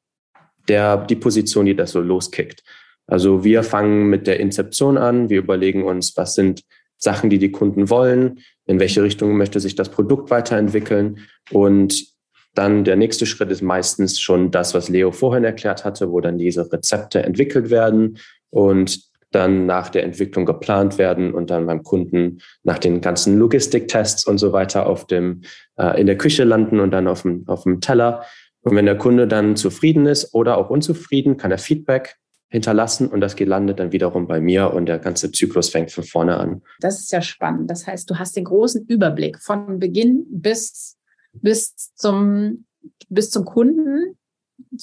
[0.67, 2.63] der, die Position, die das so loskickt.
[3.05, 6.63] Also wir fangen mit der Inzeption an, wir überlegen uns, was sind
[6.97, 11.19] Sachen, die die Kunden wollen, in welche Richtung möchte sich das Produkt weiterentwickeln?
[11.51, 12.05] Und
[12.53, 16.37] dann der nächste Schritt ist meistens schon das, was Leo vorhin erklärt hatte, wo dann
[16.37, 18.17] diese Rezepte entwickelt werden.
[18.49, 19.06] Und
[19.37, 24.39] dann nach der Entwicklung geplant werden und dann beim Kunden nach den ganzen Logistiktests und
[24.39, 25.43] so weiter auf dem,
[25.77, 28.23] äh, in der Küche landen und dann auf dem, auf dem Teller.
[28.61, 32.17] Und wenn der Kunde dann zufrieden ist oder auch unzufrieden, kann er Feedback
[32.49, 36.37] hinterlassen und das landet dann wiederum bei mir und der ganze Zyklus fängt von vorne
[36.37, 36.61] an.
[36.79, 37.69] Das ist ja spannend.
[37.69, 40.97] Das heißt, du hast den großen Überblick von Beginn bis,
[41.33, 42.65] bis, zum,
[43.09, 44.17] bis zum Kunden.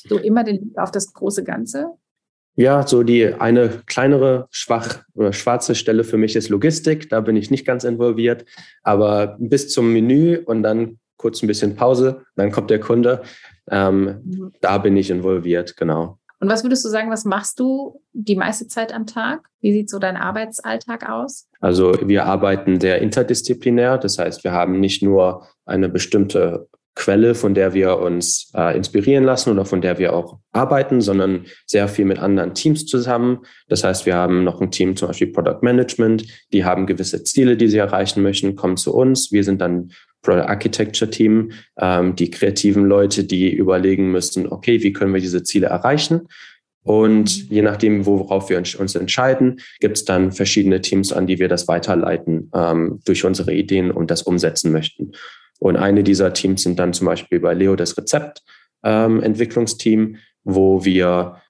[0.08, 1.94] Du immer den auf das große Ganze.
[2.56, 7.08] Ja, so die eine kleinere schwach oder schwarze Stelle für mich ist Logistik.
[7.08, 8.44] Da bin ich nicht ganz involviert,
[8.82, 13.22] aber bis zum Menü und dann kurz ein bisschen Pause, dann kommt der Kunde.
[13.70, 14.52] Ähm, mhm.
[14.60, 16.18] Da bin ich involviert, genau.
[16.40, 19.48] Und was würdest du sagen, was machst du die meiste Zeit am Tag?
[19.62, 21.48] Wie sieht so dein Arbeitsalltag aus?
[21.60, 23.96] Also wir arbeiten sehr interdisziplinär.
[23.96, 29.24] Das heißt, wir haben nicht nur eine bestimmte Quelle, von der wir uns äh, inspirieren
[29.24, 33.40] lassen oder von der wir auch arbeiten, sondern sehr viel mit anderen Teams zusammen.
[33.68, 37.56] Das heißt, wir haben noch ein Team, zum Beispiel Product Management, die haben gewisse Ziele,
[37.56, 39.32] die sie erreichen möchten, kommen zu uns.
[39.32, 39.90] Wir sind dann
[40.22, 45.42] Product Architecture Team, ähm, die kreativen Leute, die überlegen müssen, okay, wie können wir diese
[45.42, 46.28] Ziele erreichen?
[46.84, 51.48] Und je nachdem, worauf wir uns entscheiden, gibt es dann verschiedene Teams, an die wir
[51.48, 55.12] das weiterleiten ähm, durch unsere Ideen und das umsetzen möchten.
[55.58, 61.40] Und eine dieser Teams sind dann zum Beispiel bei Leo das Rezeptentwicklungsteam, ähm, wo wir,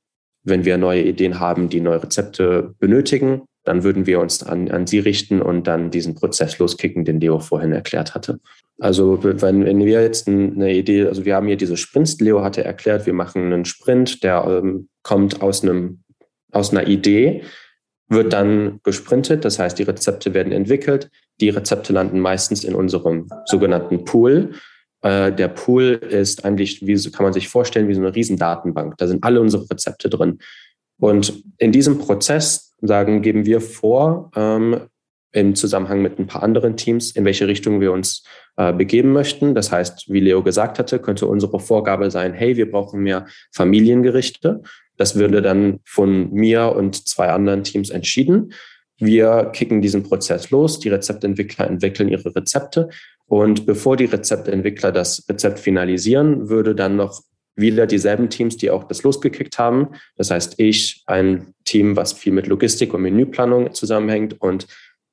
[0.43, 4.87] wenn wir neue Ideen haben, die neue Rezepte benötigen, dann würden wir uns an, an
[4.87, 8.40] sie richten und dann diesen Prozess loskicken, den Leo vorhin erklärt hatte.
[8.79, 12.64] Also wenn, wenn wir jetzt eine Idee, also wir haben hier diese Sprints, Leo hatte
[12.64, 16.05] erklärt, wir machen einen Sprint, der ähm, kommt aus einem
[16.55, 17.43] aus einer Idee,
[18.09, 21.11] wird dann gesprintet, das heißt, die Rezepte werden entwickelt.
[21.40, 24.53] Die Rezepte landen meistens in unserem sogenannten Pool.
[25.03, 28.97] Äh, der Pool ist eigentlich, wie kann man sich vorstellen, wie so eine Riesendatenbank.
[28.99, 30.38] Da sind alle unsere Rezepte drin.
[30.99, 34.88] Und in diesem Prozess sagen, geben wir vor, ähm,
[35.33, 38.23] im Zusammenhang mit ein paar anderen Teams, in welche Richtung wir uns
[38.57, 39.55] äh, begeben möchten.
[39.55, 44.62] Das heißt, wie Leo gesagt hatte, könnte unsere Vorgabe sein, hey, wir brauchen mehr Familiengerichte.
[44.97, 48.53] Das würde dann von mir und zwei anderen Teams entschieden.
[48.99, 50.79] Wir kicken diesen Prozess los.
[50.79, 52.89] Die Rezeptentwickler entwickeln ihre Rezepte.
[53.27, 57.23] Und bevor die Rezeptentwickler das Rezept finalisieren, würde dann noch
[57.57, 59.89] wieder dieselben Teams, die auch das losgekickt haben.
[60.17, 64.67] Das heißt, ich, ein Team, was viel mit Logistik und Menüplanung zusammenhängt und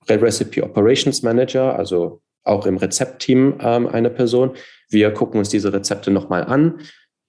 [0.10, 4.52] Red Recipe Operations Manager, also auch im Rezeptteam ähm, eine Person.
[4.90, 6.80] Wir gucken uns diese Rezepte nochmal an.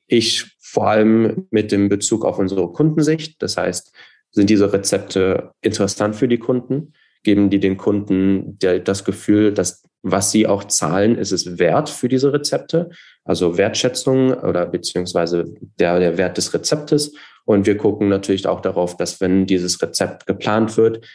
[0.07, 3.43] Ich vor allem mit dem Bezug auf unsere Kundensicht.
[3.43, 3.93] Das heißt,
[4.31, 6.95] sind diese Rezepte interessant für die Kunden?
[7.23, 12.09] Geben die den Kunden das Gefühl, dass was sie auch zahlen, ist es wert für
[12.09, 12.91] diese Rezepte?
[13.25, 15.45] Also Wertschätzung oder beziehungsweise
[15.79, 17.15] der, der Wert des Rezeptes.
[17.45, 21.07] Und wir gucken natürlich auch darauf, dass wenn dieses Rezept geplant wird,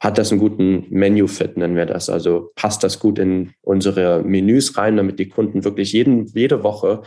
[0.00, 2.08] hat das einen guten Menu-Fit, nennen wir das.
[2.08, 7.02] Also passt das gut in unsere Menüs rein, damit die Kunden wirklich jeden, jede Woche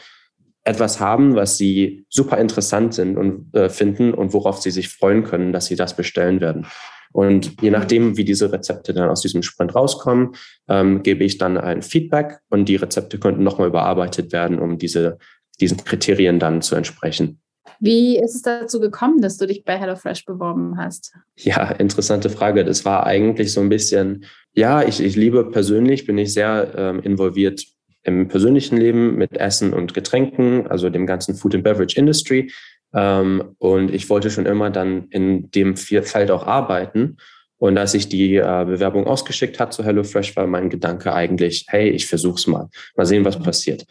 [0.63, 5.23] etwas haben, was sie super interessant sind und äh, finden und worauf sie sich freuen
[5.23, 6.65] können, dass sie das bestellen werden.
[7.11, 10.31] Und je nachdem, wie diese Rezepte dann aus diesem Sprint rauskommen,
[10.67, 15.19] ähm, gebe ich dann ein Feedback und die Rezepte könnten nochmal überarbeitet werden, um diese,
[15.61, 17.39] diesen Kriterien dann zu entsprechen.
[17.79, 21.13] Wie ist es dazu gekommen, dass du dich bei HelloFresh beworben hast?
[21.37, 22.63] Ja, interessante Frage.
[22.63, 27.01] Das war eigentlich so ein bisschen, ja, ich, ich liebe persönlich, bin ich sehr ähm,
[27.01, 27.63] involviert
[28.03, 32.51] im persönlichen Leben mit Essen und Getränken, also dem ganzen Food and Beverage Industry.
[32.93, 37.17] Ähm, und ich wollte schon immer dann in dem Feld auch arbeiten.
[37.57, 41.89] Und als ich die äh, Bewerbung ausgeschickt hat zu HelloFresh, war mein Gedanke eigentlich, hey,
[41.89, 43.85] ich versuch's mal, mal sehen, was passiert.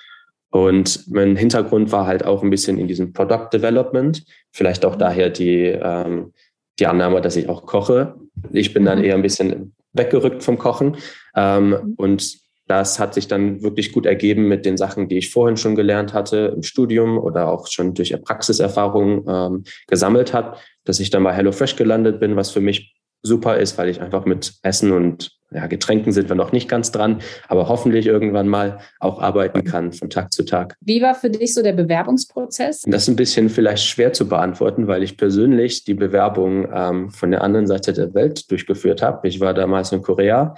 [0.51, 5.31] Und mein Hintergrund war halt auch ein bisschen in diesem Product Development, vielleicht auch daher
[5.31, 6.35] die, ähm,
[6.79, 8.15] die Annahme, dass ich auch koche.
[8.53, 9.05] Ich bin dann mhm.
[9.05, 10.97] eher ein bisschen weggerückt vom Kochen
[11.35, 12.42] ähm, und
[12.73, 16.15] das hat sich dann wirklich gut ergeben mit den Sachen, die ich vorhin schon gelernt
[16.15, 21.35] hatte im Studium oder auch schon durch Praxiserfahrung ähm, gesammelt hat, dass ich dann bei
[21.35, 25.67] HelloFresh gelandet bin, was für mich super ist, weil ich einfach mit Essen und ja,
[25.67, 30.09] Getränken sind wir noch nicht ganz dran, aber hoffentlich irgendwann mal auch arbeiten kann von
[30.09, 30.77] Tag zu Tag.
[30.81, 32.85] Wie war für dich so der Bewerbungsprozess?
[32.87, 37.31] Das ist ein bisschen vielleicht schwer zu beantworten, weil ich persönlich die Bewerbung ähm, von
[37.31, 39.29] der anderen Seite der Welt durchgeführt habe.
[39.29, 40.55] Ich war damals in Korea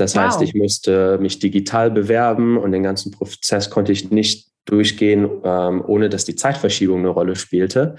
[0.00, 0.22] das wow.
[0.22, 5.82] heißt, ich musste mich digital bewerben und den ganzen Prozess konnte ich nicht durchgehen, ähm,
[5.86, 7.96] ohne dass die Zeitverschiebung eine Rolle spielte.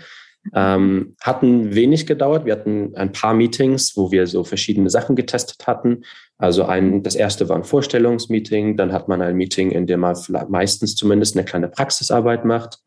[0.55, 2.45] Ähm, hatten wenig gedauert.
[2.45, 6.03] Wir hatten ein paar Meetings, wo wir so verschiedene Sachen getestet hatten.
[6.39, 10.17] Also ein, das erste war ein Vorstellungsmeeting, dann hat man ein Meeting, in dem man
[10.49, 12.79] meistens zumindest eine kleine Praxisarbeit macht.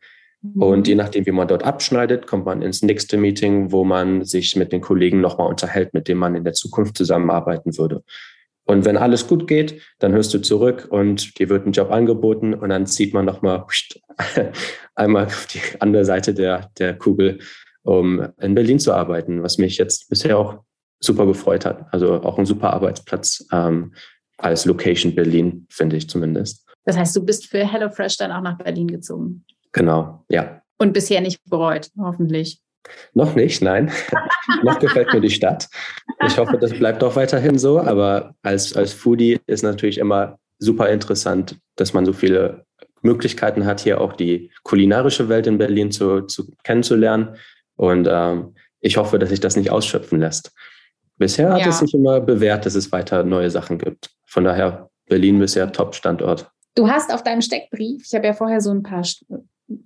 [0.43, 0.63] Mhm.
[0.63, 4.57] Und je nachdem, wie man dort abschneidet, kommt man ins nächste Meeting, wo man sich
[4.57, 8.03] mit den Kollegen nochmal unterhält, mit denen man in der Zukunft zusammenarbeiten würde.
[8.67, 12.55] Und wenn alles gut geht, dann hörst du zurück und dir wird ein Job angeboten
[12.55, 13.65] und dann zieht man nochmal
[14.95, 17.41] einmal auf die andere Seite der, der Kugel,
[17.83, 20.65] um in Berlin zu arbeiten, was mich jetzt bisher auch
[21.01, 21.87] super gefreut hat.
[21.93, 23.93] Also auch ein super Arbeitsplatz ähm,
[24.39, 26.67] als Location Berlin, finde ich zumindest.
[26.85, 29.45] Das heißt, du bist für HelloFresh dann auch nach Berlin gezogen?
[29.73, 30.63] Genau, ja.
[30.79, 32.61] Und bisher nicht bereut, hoffentlich.
[33.13, 33.91] Noch nicht, nein.
[34.63, 35.69] Noch gefällt mir die Stadt.
[36.27, 37.81] Ich hoffe, das bleibt auch weiterhin so.
[37.81, 42.65] Aber als, als Foodie ist natürlich immer super interessant, dass man so viele
[43.03, 47.37] Möglichkeiten hat, hier auch die kulinarische Welt in Berlin zu, zu kennenzulernen.
[47.77, 50.53] Und ähm, ich hoffe, dass sich das nicht ausschöpfen lässt.
[51.17, 51.69] Bisher hat ja.
[51.69, 54.11] es sich immer bewährt, dass es weiter neue Sachen gibt.
[54.27, 56.51] Von daher Berlin bisher Top-Standort.
[56.75, 59.05] Du hast auf deinem Steckbrief, ich habe ja vorher so ein paar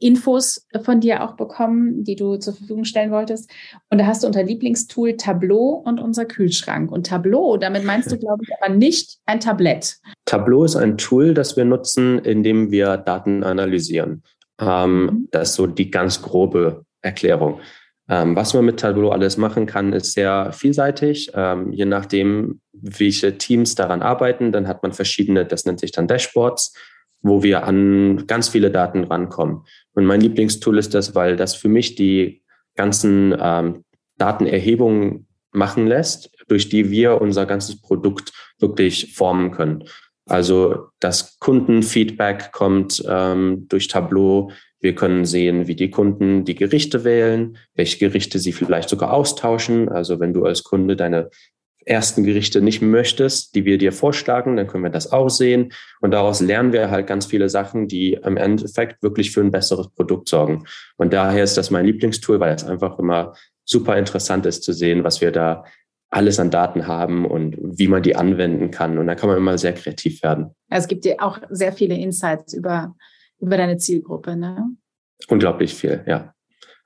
[0.01, 3.51] Infos von dir auch bekommen, die du zur Verfügung stellen wolltest.
[3.91, 6.91] Und da hast du unter Lieblingstool Tableau und unser Kühlschrank.
[6.91, 9.99] Und Tableau, damit meinst du, glaube ich, aber nicht ein Tablett.
[10.25, 14.25] Tableau ist ein Tool, das wir nutzen, indem wir Daten analysieren.
[14.61, 15.29] Ähm, mhm.
[15.31, 17.61] Das ist so die ganz grobe Erklärung.
[18.09, 21.31] Ähm, was man mit Tableau alles machen kann, ist sehr vielseitig.
[21.35, 26.09] Ähm, je nachdem, welche Teams daran arbeiten, dann hat man verschiedene, das nennt sich dann
[26.09, 26.75] Dashboards
[27.23, 29.65] wo wir an ganz viele Daten rankommen.
[29.93, 32.43] Und mein Lieblingstool ist das, weil das für mich die
[32.77, 33.85] ganzen ähm,
[34.19, 39.85] Datenerhebungen machen lässt, durch die wir unser ganzes Produkt wirklich formen können.
[40.27, 44.51] Also das Kundenfeedback kommt ähm, durch Tableau.
[44.81, 49.89] Wir können sehen, wie die Kunden die Gerichte wählen, welche Gerichte sie vielleicht sogar austauschen.
[49.89, 51.31] Also wenn du als Kunde deine
[51.85, 55.73] ersten Gerichte nicht möchtest, die wir dir vorschlagen, dann können wir das auch sehen.
[56.01, 59.89] Und daraus lernen wir halt ganz viele Sachen, die im Endeffekt wirklich für ein besseres
[59.89, 60.65] Produkt sorgen.
[60.97, 65.05] Und daher ist das mein Lieblingstool, weil es einfach immer super interessant ist zu sehen,
[65.05, 65.65] was wir da
[66.11, 68.99] alles an Daten haben und wie man die anwenden kann.
[68.99, 70.55] Und da kann man immer sehr kreativ werden.
[70.71, 72.95] Es gibt dir auch sehr viele Insights über,
[73.41, 74.71] über deine Zielgruppe, ne?
[75.29, 76.33] Unglaublich viel, ja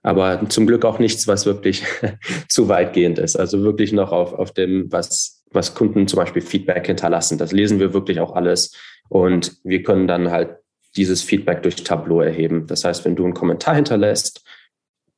[0.02, 1.84] aber zum Glück auch nichts, was wirklich
[2.48, 3.36] zu weitgehend ist.
[3.36, 7.38] Also wirklich noch auf, auf dem, was, was Kunden zum Beispiel Feedback hinterlassen.
[7.38, 8.76] Das lesen wir wirklich auch alles
[9.08, 10.56] und wir können dann halt
[10.96, 12.66] dieses Feedback durch Tableau erheben.
[12.66, 14.44] Das heißt, wenn du einen Kommentar hinterlässt,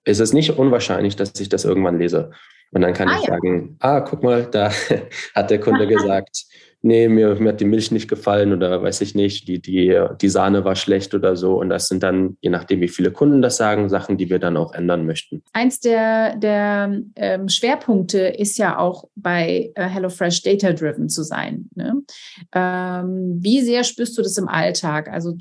[0.05, 2.31] ist es nicht unwahrscheinlich, dass ich das irgendwann lese.
[2.70, 3.35] Und dann kann ah, ich ja.
[3.35, 4.70] sagen, ah, guck mal, da
[5.35, 6.44] hat der Kunde gesagt,
[6.85, 10.29] nee, mir, mir hat die Milch nicht gefallen oder weiß ich nicht, die, die, die
[10.29, 11.59] Sahne war schlecht oder so.
[11.59, 14.57] Und das sind dann, je nachdem, wie viele Kunden das sagen, Sachen, die wir dann
[14.57, 15.42] auch ändern möchten.
[15.55, 21.70] Eins der, der ähm, Schwerpunkte ist ja auch bei äh, HelloFresh data-driven zu sein.
[21.75, 22.03] Ne?
[22.55, 25.09] Ähm, wie sehr spürst du das im Alltag?
[25.09, 25.35] Also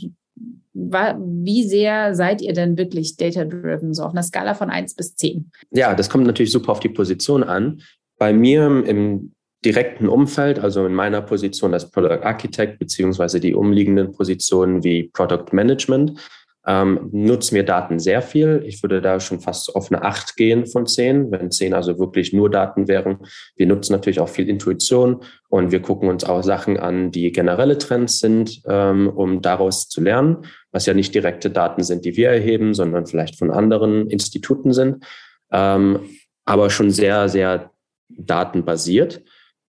[0.73, 5.51] wie sehr seid ihr denn wirklich data-driven, so auf einer Skala von 1 bis 10?
[5.71, 7.81] Ja, das kommt natürlich super auf die Position an.
[8.17, 9.32] Bei mir im
[9.65, 15.45] direkten Umfeld, also in meiner Position als Product Architect beziehungsweise die umliegenden Positionen wie Product
[15.51, 16.19] Management,
[16.65, 18.63] ähm, nutzen wir Daten sehr viel.
[18.65, 22.31] Ich würde da schon fast auf eine 8 gehen von 10, wenn 10 also wirklich
[22.31, 23.19] nur Daten wären.
[23.57, 27.77] Wir nutzen natürlich auch viel Intuition und wir gucken uns auch Sachen an, die generelle
[27.77, 32.29] Trends sind, ähm, um daraus zu lernen, was ja nicht direkte Daten sind, die wir
[32.29, 35.05] erheben, sondern vielleicht von anderen Instituten sind,
[35.51, 35.99] ähm,
[36.45, 37.71] aber schon sehr, sehr
[38.07, 39.21] datenbasiert.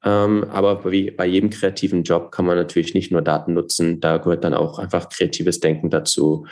[0.05, 4.17] Ähm, aber wie bei jedem kreativen Job kann man natürlich nicht nur Daten nutzen, da
[4.17, 6.47] gehört dann auch einfach kreatives Denken dazu.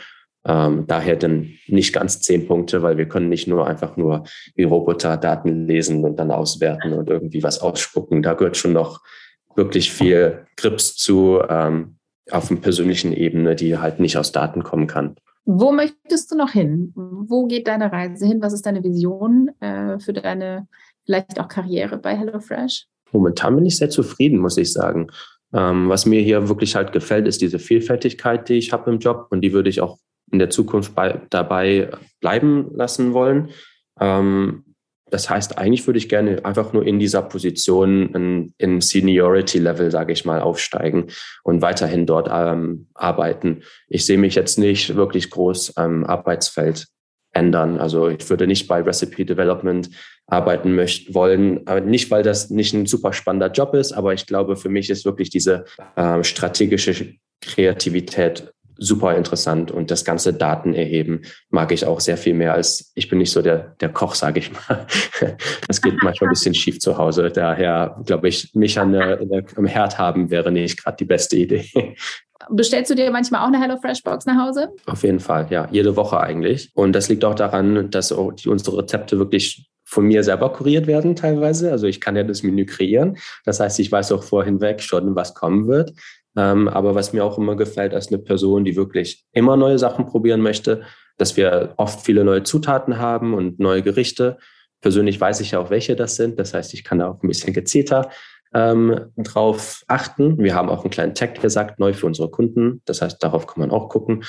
[0.45, 4.23] Ähm, daher dann nicht ganz zehn Punkte, weil wir können nicht nur einfach nur
[4.55, 8.21] wie Roboter Daten lesen und dann auswerten und irgendwie was ausspucken.
[8.21, 9.01] Da gehört schon noch
[9.55, 11.97] wirklich viel Grips zu ähm,
[12.31, 15.15] auf einer persönlichen Ebene, die halt nicht aus Daten kommen kann.
[15.45, 16.93] Wo möchtest du noch hin?
[16.95, 18.41] Wo geht deine Reise hin?
[18.41, 20.67] Was ist deine Vision äh, für deine
[21.05, 22.85] vielleicht auch Karriere bei HelloFresh?
[23.11, 25.07] Momentan bin ich sehr zufrieden, muss ich sagen.
[25.53, 29.27] Ähm, was mir hier wirklich halt gefällt, ist diese Vielfältigkeit, die ich habe im Job
[29.31, 29.97] und die würde ich auch
[30.31, 33.49] in der Zukunft bei, dabei bleiben lassen wollen.
[33.99, 34.63] Ähm,
[35.09, 40.13] das heißt, eigentlich würde ich gerne einfach nur in dieser Position in, in Seniority-Level, sage
[40.13, 41.07] ich mal, aufsteigen
[41.43, 43.63] und weiterhin dort ähm, arbeiten.
[43.87, 46.87] Ich sehe mich jetzt nicht wirklich groß am Arbeitsfeld
[47.31, 47.79] ändern.
[47.79, 49.89] Also ich würde nicht bei Recipe Development
[50.27, 54.25] arbeiten möchten wollen, aber nicht, weil das nicht ein super spannender Job ist, aber ich
[54.25, 55.65] glaube, für mich ist wirklich diese
[55.95, 62.33] äh, strategische Kreativität super interessant und das ganze Daten erheben mag ich auch sehr viel
[62.33, 64.87] mehr als ich bin nicht so der, der Koch, sage ich mal.
[65.67, 67.29] Das geht manchmal ein bisschen schief zu Hause.
[67.29, 69.19] Daher glaube ich, mich an der,
[69.55, 71.95] am Herd haben wäre nicht gerade die beste Idee.
[72.51, 74.69] Bestellst du dir manchmal auch eine HelloFresh-Box nach Hause?
[74.85, 75.67] Auf jeden Fall, ja.
[75.71, 76.71] Jede Woche eigentlich.
[76.73, 81.71] Und das liegt auch daran, dass unsere Rezepte wirklich von mir selber kuriert werden teilweise.
[81.71, 83.17] Also ich kann ja das Menü kreieren.
[83.45, 85.93] Das heißt, ich weiß auch vorhinweg schon, was kommen wird.
[86.37, 90.05] Ähm, aber was mir auch immer gefällt als eine Person, die wirklich immer neue Sachen
[90.05, 90.83] probieren möchte,
[91.17, 94.37] dass wir oft viele neue Zutaten haben und neue Gerichte.
[94.81, 96.39] Persönlich weiß ich ja auch, welche das sind.
[96.39, 98.09] Das heißt, ich kann da auch ein bisschen gezielter
[98.53, 100.37] ähm, drauf achten.
[100.39, 102.81] Wir haben auch einen kleinen Tag gesagt, neu für unsere Kunden.
[102.85, 104.23] Das heißt, darauf kann man auch gucken.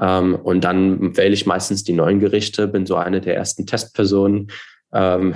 [0.00, 4.50] Ähm, und dann wähle ich meistens die neuen Gerichte, bin so eine der ersten Testpersonen.
[4.92, 5.34] Ähm,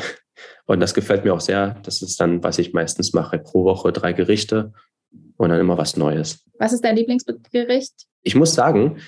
[0.67, 1.77] und das gefällt mir auch sehr.
[1.83, 4.73] Das ist dann, was ich meistens mache, pro Woche drei Gerichte
[5.37, 6.45] und dann immer was Neues.
[6.59, 8.07] Was ist dein Lieblingsgericht?
[8.23, 8.99] Ich muss sagen,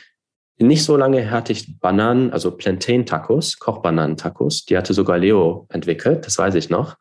[0.59, 4.65] nicht so lange hatte ich Bananen, also Plantain-Tacos, Kochbananen-Tacos.
[4.67, 6.97] Die hatte sogar Leo entwickelt, das weiß ich noch.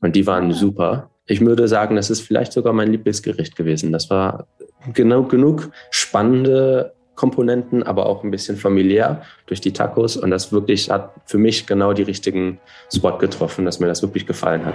[0.00, 0.54] Und die waren ah.
[0.54, 1.10] super.
[1.30, 3.92] Ich würde sagen, das ist vielleicht sogar mein Lieblingsgericht gewesen.
[3.92, 4.46] Das war
[4.94, 10.16] genau genug spannende Komponenten, aber auch ein bisschen familiär durch die Tacos.
[10.16, 12.60] Und das wirklich hat für mich genau die richtigen
[12.90, 14.74] Spot getroffen, dass mir das wirklich gefallen hat.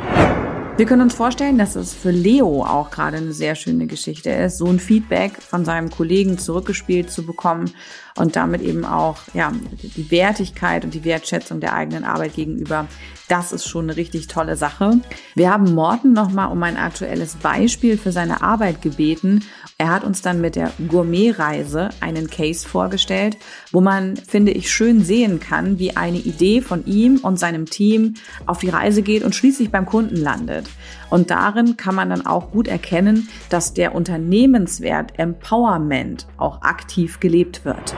[0.77, 4.59] Wir können uns vorstellen, dass es für Leo auch gerade eine sehr schöne Geschichte ist,
[4.59, 7.71] so ein Feedback von seinem Kollegen zurückgespielt zu bekommen
[8.15, 9.51] und damit eben auch ja,
[9.81, 12.87] die Wertigkeit und die Wertschätzung der eigenen Arbeit gegenüber.
[13.29, 14.99] Das ist schon eine richtig tolle Sache.
[15.35, 19.41] Wir haben Morten nochmal um ein aktuelles Beispiel für seine Arbeit gebeten
[19.83, 23.37] er hat uns dann mit der Gourmet-Reise einen Case vorgestellt,
[23.71, 28.13] wo man, finde ich, schön sehen kann, wie eine Idee von ihm und seinem Team
[28.45, 30.69] auf die Reise geht und schließlich beim Kunden landet.
[31.13, 37.65] Und darin kann man dann auch gut erkennen, dass der Unternehmenswert Empowerment auch aktiv gelebt
[37.65, 37.93] wird.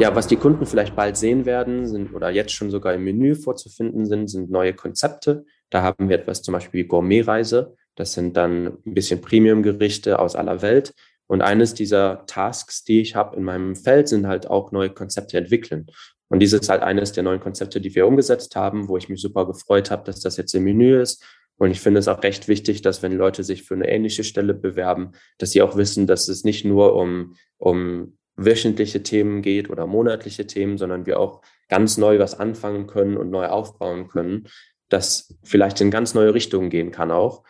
[0.00, 3.36] Ja, was die Kunden vielleicht bald sehen werden, sind oder jetzt schon sogar im Menü
[3.36, 5.44] vorzufinden sind, sind neue Konzepte.
[5.70, 7.76] Da haben wir etwas zum Beispiel wie Gourmet-Reise.
[7.94, 10.92] Das sind dann ein bisschen Premium-Gerichte aus aller Welt.
[11.28, 15.38] Und eines dieser Tasks, die ich habe in meinem Feld, sind halt auch neue Konzepte
[15.38, 15.86] entwickeln.
[16.28, 19.20] Und dieses ist halt eines der neuen Konzepte, die wir umgesetzt haben, wo ich mich
[19.20, 21.24] super gefreut habe, dass das jetzt im Menü ist.
[21.60, 24.54] Und ich finde es auch recht wichtig, dass wenn Leute sich für eine ähnliche Stelle
[24.54, 29.86] bewerben, dass sie auch wissen, dass es nicht nur um, um wöchentliche Themen geht oder
[29.86, 34.48] monatliche Themen, sondern wir auch ganz neu was anfangen können und neu aufbauen können,
[34.88, 37.44] das vielleicht in ganz neue Richtungen gehen kann auch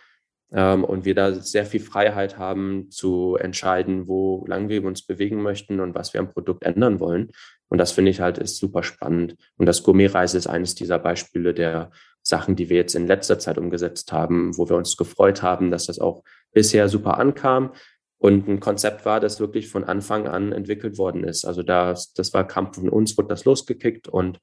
[0.52, 5.40] ähm, und wir da sehr viel Freiheit haben zu entscheiden, wo lang wir uns bewegen
[5.40, 7.30] möchten und was wir am Produkt ändern wollen.
[7.68, 9.36] Und das finde ich halt ist super spannend.
[9.56, 11.92] Und das Gourmet-Reise ist eines dieser Beispiele der
[12.22, 15.86] Sachen, die wir jetzt in letzter Zeit umgesetzt haben, wo wir uns gefreut haben, dass
[15.86, 17.72] das auch bisher super ankam.
[18.18, 21.46] Und ein Konzept war, das wirklich von Anfang an entwickelt worden ist.
[21.46, 24.38] Also das, das war Kampf von uns, wurde das losgekickt und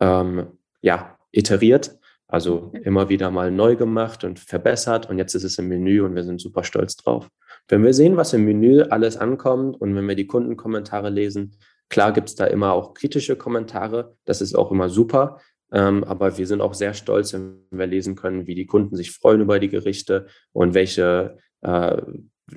[0.00, 1.96] ähm, ja, iteriert.
[2.26, 5.08] Also immer wieder mal neu gemacht und verbessert.
[5.08, 7.28] Und jetzt ist es im Menü und wir sind super stolz drauf.
[7.68, 11.56] Wenn wir sehen, was im Menü alles ankommt und wenn wir die Kundenkommentare lesen,
[11.88, 15.38] klar gibt es da immer auch kritische Kommentare, das ist auch immer super,
[15.78, 19.40] aber wir sind auch sehr stolz, wenn wir lesen können, wie die Kunden sich freuen
[19.40, 22.00] über die Gerichte und welche äh,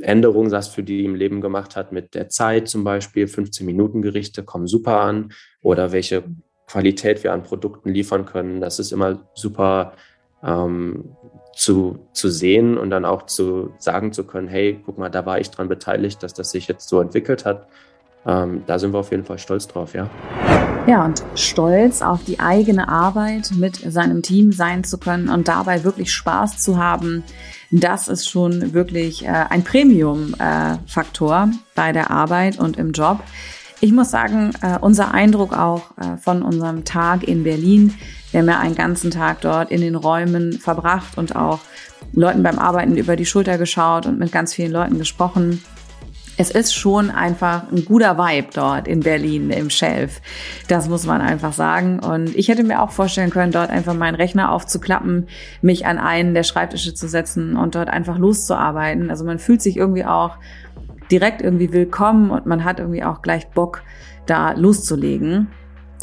[0.01, 3.27] Änderungen das für die im Leben gemacht hat mit der Zeit zum Beispiel.
[3.27, 6.23] 15 Minuten Gerichte kommen super an oder welche
[6.67, 8.61] Qualität wir an Produkten liefern können.
[8.61, 9.93] Das ist immer super
[10.43, 11.15] ähm,
[11.55, 15.39] zu, zu sehen und dann auch zu sagen zu können, hey, guck mal, da war
[15.39, 17.67] ich dran beteiligt, dass das sich jetzt so entwickelt hat.
[18.25, 20.09] Ähm, da sind wir auf jeden Fall stolz drauf, ja.
[20.87, 25.83] Ja, und stolz auf die eigene Arbeit mit seinem Team sein zu können und dabei
[25.83, 27.25] wirklich Spaß zu haben,
[27.71, 33.19] das ist schon wirklich äh, ein Premium-Faktor äh, bei der Arbeit und im Job.
[33.81, 37.93] Ich muss sagen, äh, unser Eindruck auch äh, von unserem Tag in Berlin,
[38.31, 41.59] wir haben ja einen ganzen Tag dort in den Räumen verbracht und auch
[42.13, 45.61] Leuten beim Arbeiten über die Schulter geschaut und mit ganz vielen Leuten gesprochen.
[46.39, 50.21] Es ist schon einfach ein guter Vibe dort in Berlin im Shelf.
[50.67, 51.99] Das muss man einfach sagen.
[51.99, 55.27] Und ich hätte mir auch vorstellen können, dort einfach meinen Rechner aufzuklappen,
[55.63, 59.09] mich an einen der Schreibtische zu setzen und dort einfach loszuarbeiten.
[59.09, 60.37] Also man fühlt sich irgendwie auch
[61.09, 63.81] direkt irgendwie willkommen und man hat irgendwie auch gleich Bock,
[64.27, 65.47] da loszulegen.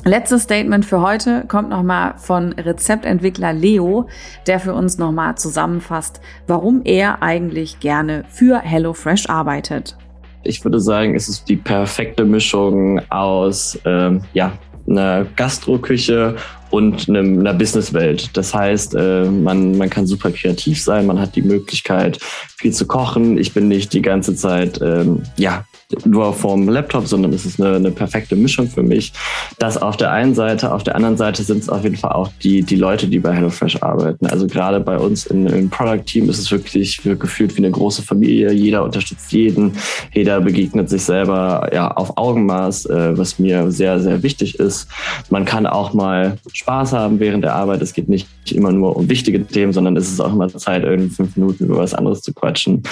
[0.04, 4.08] Letztes Statement für heute kommt nochmal von Rezeptentwickler Leo,
[4.48, 9.96] der für uns nochmal zusammenfasst, warum er eigentlich gerne für HelloFresh arbeitet.
[10.44, 14.52] Ich würde sagen, es ist die perfekte Mischung aus ähm, ja,
[14.88, 16.36] einer Gastroküche
[16.70, 18.36] und einem, einer Businesswelt.
[18.36, 22.86] Das heißt, äh, man, man kann super kreativ sein, man hat die Möglichkeit, viel zu
[22.86, 23.38] kochen.
[23.38, 25.64] Ich bin nicht die ganze Zeit ähm, ja,
[26.04, 29.12] nur vorm Laptop, sondern es ist eine, eine perfekte Mischung für mich.
[29.58, 32.30] Das auf der einen Seite, auf der anderen Seite sind es auf jeden Fall auch
[32.42, 34.26] die, die Leute, die bei HelloFresh arbeiten.
[34.26, 38.52] Also gerade bei uns im, im Product-Team ist es wirklich gefühlt wie eine große Familie.
[38.52, 39.72] Jeder unterstützt jeden,
[40.12, 44.88] jeder begegnet sich selber ja, auf Augenmaß, äh, was mir sehr, sehr wichtig ist.
[45.30, 47.82] Man kann auch mal Spaß haben während der Arbeit.
[47.82, 51.14] Es geht nicht immer nur um wichtige Themen, sondern es ist auch immer Zeit, irgendwie
[51.14, 52.82] fünf Minuten über was anderes zu quatschen.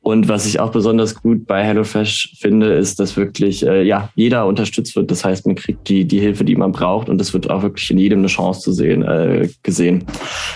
[0.00, 4.46] Und was ich auch besonders gut bei HelloFresh finde, ist, dass wirklich äh, ja jeder
[4.46, 5.10] unterstützt wird.
[5.10, 7.90] Das heißt, man kriegt die die Hilfe, die man braucht, und es wird auch wirklich
[7.90, 10.04] in jedem eine Chance zu sehen äh, gesehen.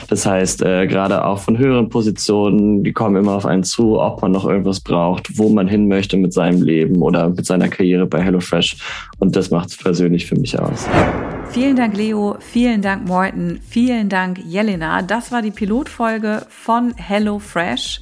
[0.09, 4.21] Das heißt, äh, gerade auch von höheren Positionen, die kommen immer auf einen zu, ob
[4.21, 8.07] man noch irgendwas braucht, wo man hin möchte mit seinem Leben oder mit seiner Karriere
[8.07, 8.77] bei HelloFresh.
[9.19, 10.87] Und das macht es persönlich für mich aus.
[11.51, 12.37] Vielen Dank, Leo.
[12.41, 13.61] Vielen Dank, Morten.
[13.67, 15.01] Vielen Dank, Jelena.
[15.03, 18.01] Das war die Pilotfolge von HelloFresh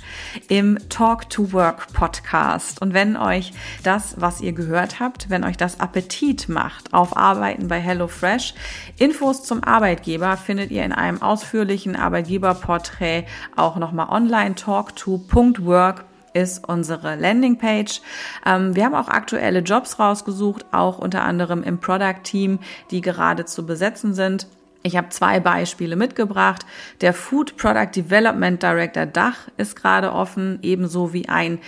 [0.49, 2.83] im Talk to Work Podcast.
[2.83, 3.53] Und wenn euch
[3.85, 8.55] das, was ihr gehört habt, wenn euch das Appetit macht auf Arbeiten bei HelloFresh,
[8.99, 13.25] Infos zum Arbeitgeber findet ihr in einem ausführlichen Arbeitgeberporträt
[13.55, 18.03] auch nochmal online talk2.work ist unsere Landingpage.
[18.45, 22.59] Ähm, wir haben auch aktuelle Jobs rausgesucht, auch unter anderem im Product Team,
[22.91, 24.47] die gerade zu besetzen sind.
[24.82, 26.66] Ich habe zwei Beispiele mitgebracht.
[27.01, 31.59] Der Food Product Development Director Dach ist gerade offen, ebenso wie ein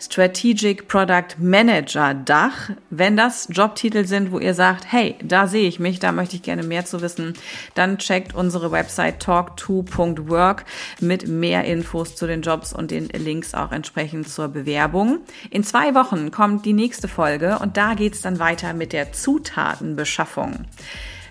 [0.00, 2.70] Strategic Product Manager Dach.
[2.90, 6.42] Wenn das Jobtitel sind, wo ihr sagt, hey, da sehe ich mich, da möchte ich
[6.42, 7.34] gerne mehr zu wissen,
[7.74, 10.64] dann checkt unsere Website talk2.work
[11.00, 15.20] mit mehr Infos zu den Jobs und den Links auch entsprechend zur Bewerbung.
[15.50, 20.66] In zwei Wochen kommt die nächste Folge und da geht's dann weiter mit der Zutatenbeschaffung.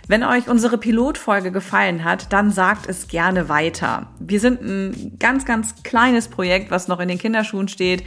[0.07, 4.07] Wenn euch unsere Pilotfolge gefallen hat, dann sagt es gerne weiter.
[4.19, 8.03] Wir sind ein ganz, ganz kleines Projekt, was noch in den Kinderschuhen steht.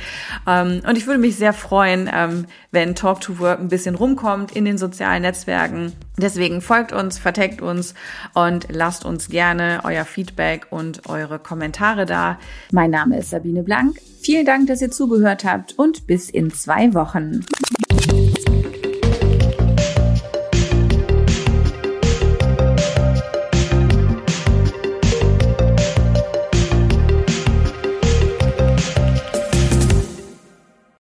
[0.46, 4.54] Ähm, und ich würde mich sehr freuen, ähm, wenn Talk to Work ein bisschen rumkommt
[4.54, 5.92] in den sozialen Netzwerken.
[6.16, 7.94] Deswegen folgt uns, verteckt uns
[8.32, 12.38] und lasst uns gerne euer Feedback und eure Kommentare da.
[12.72, 13.98] Mein Name ist Sabine Blank.
[14.20, 17.44] Vielen Dank, dass ihr zugehört habt und bis in zwei Wochen.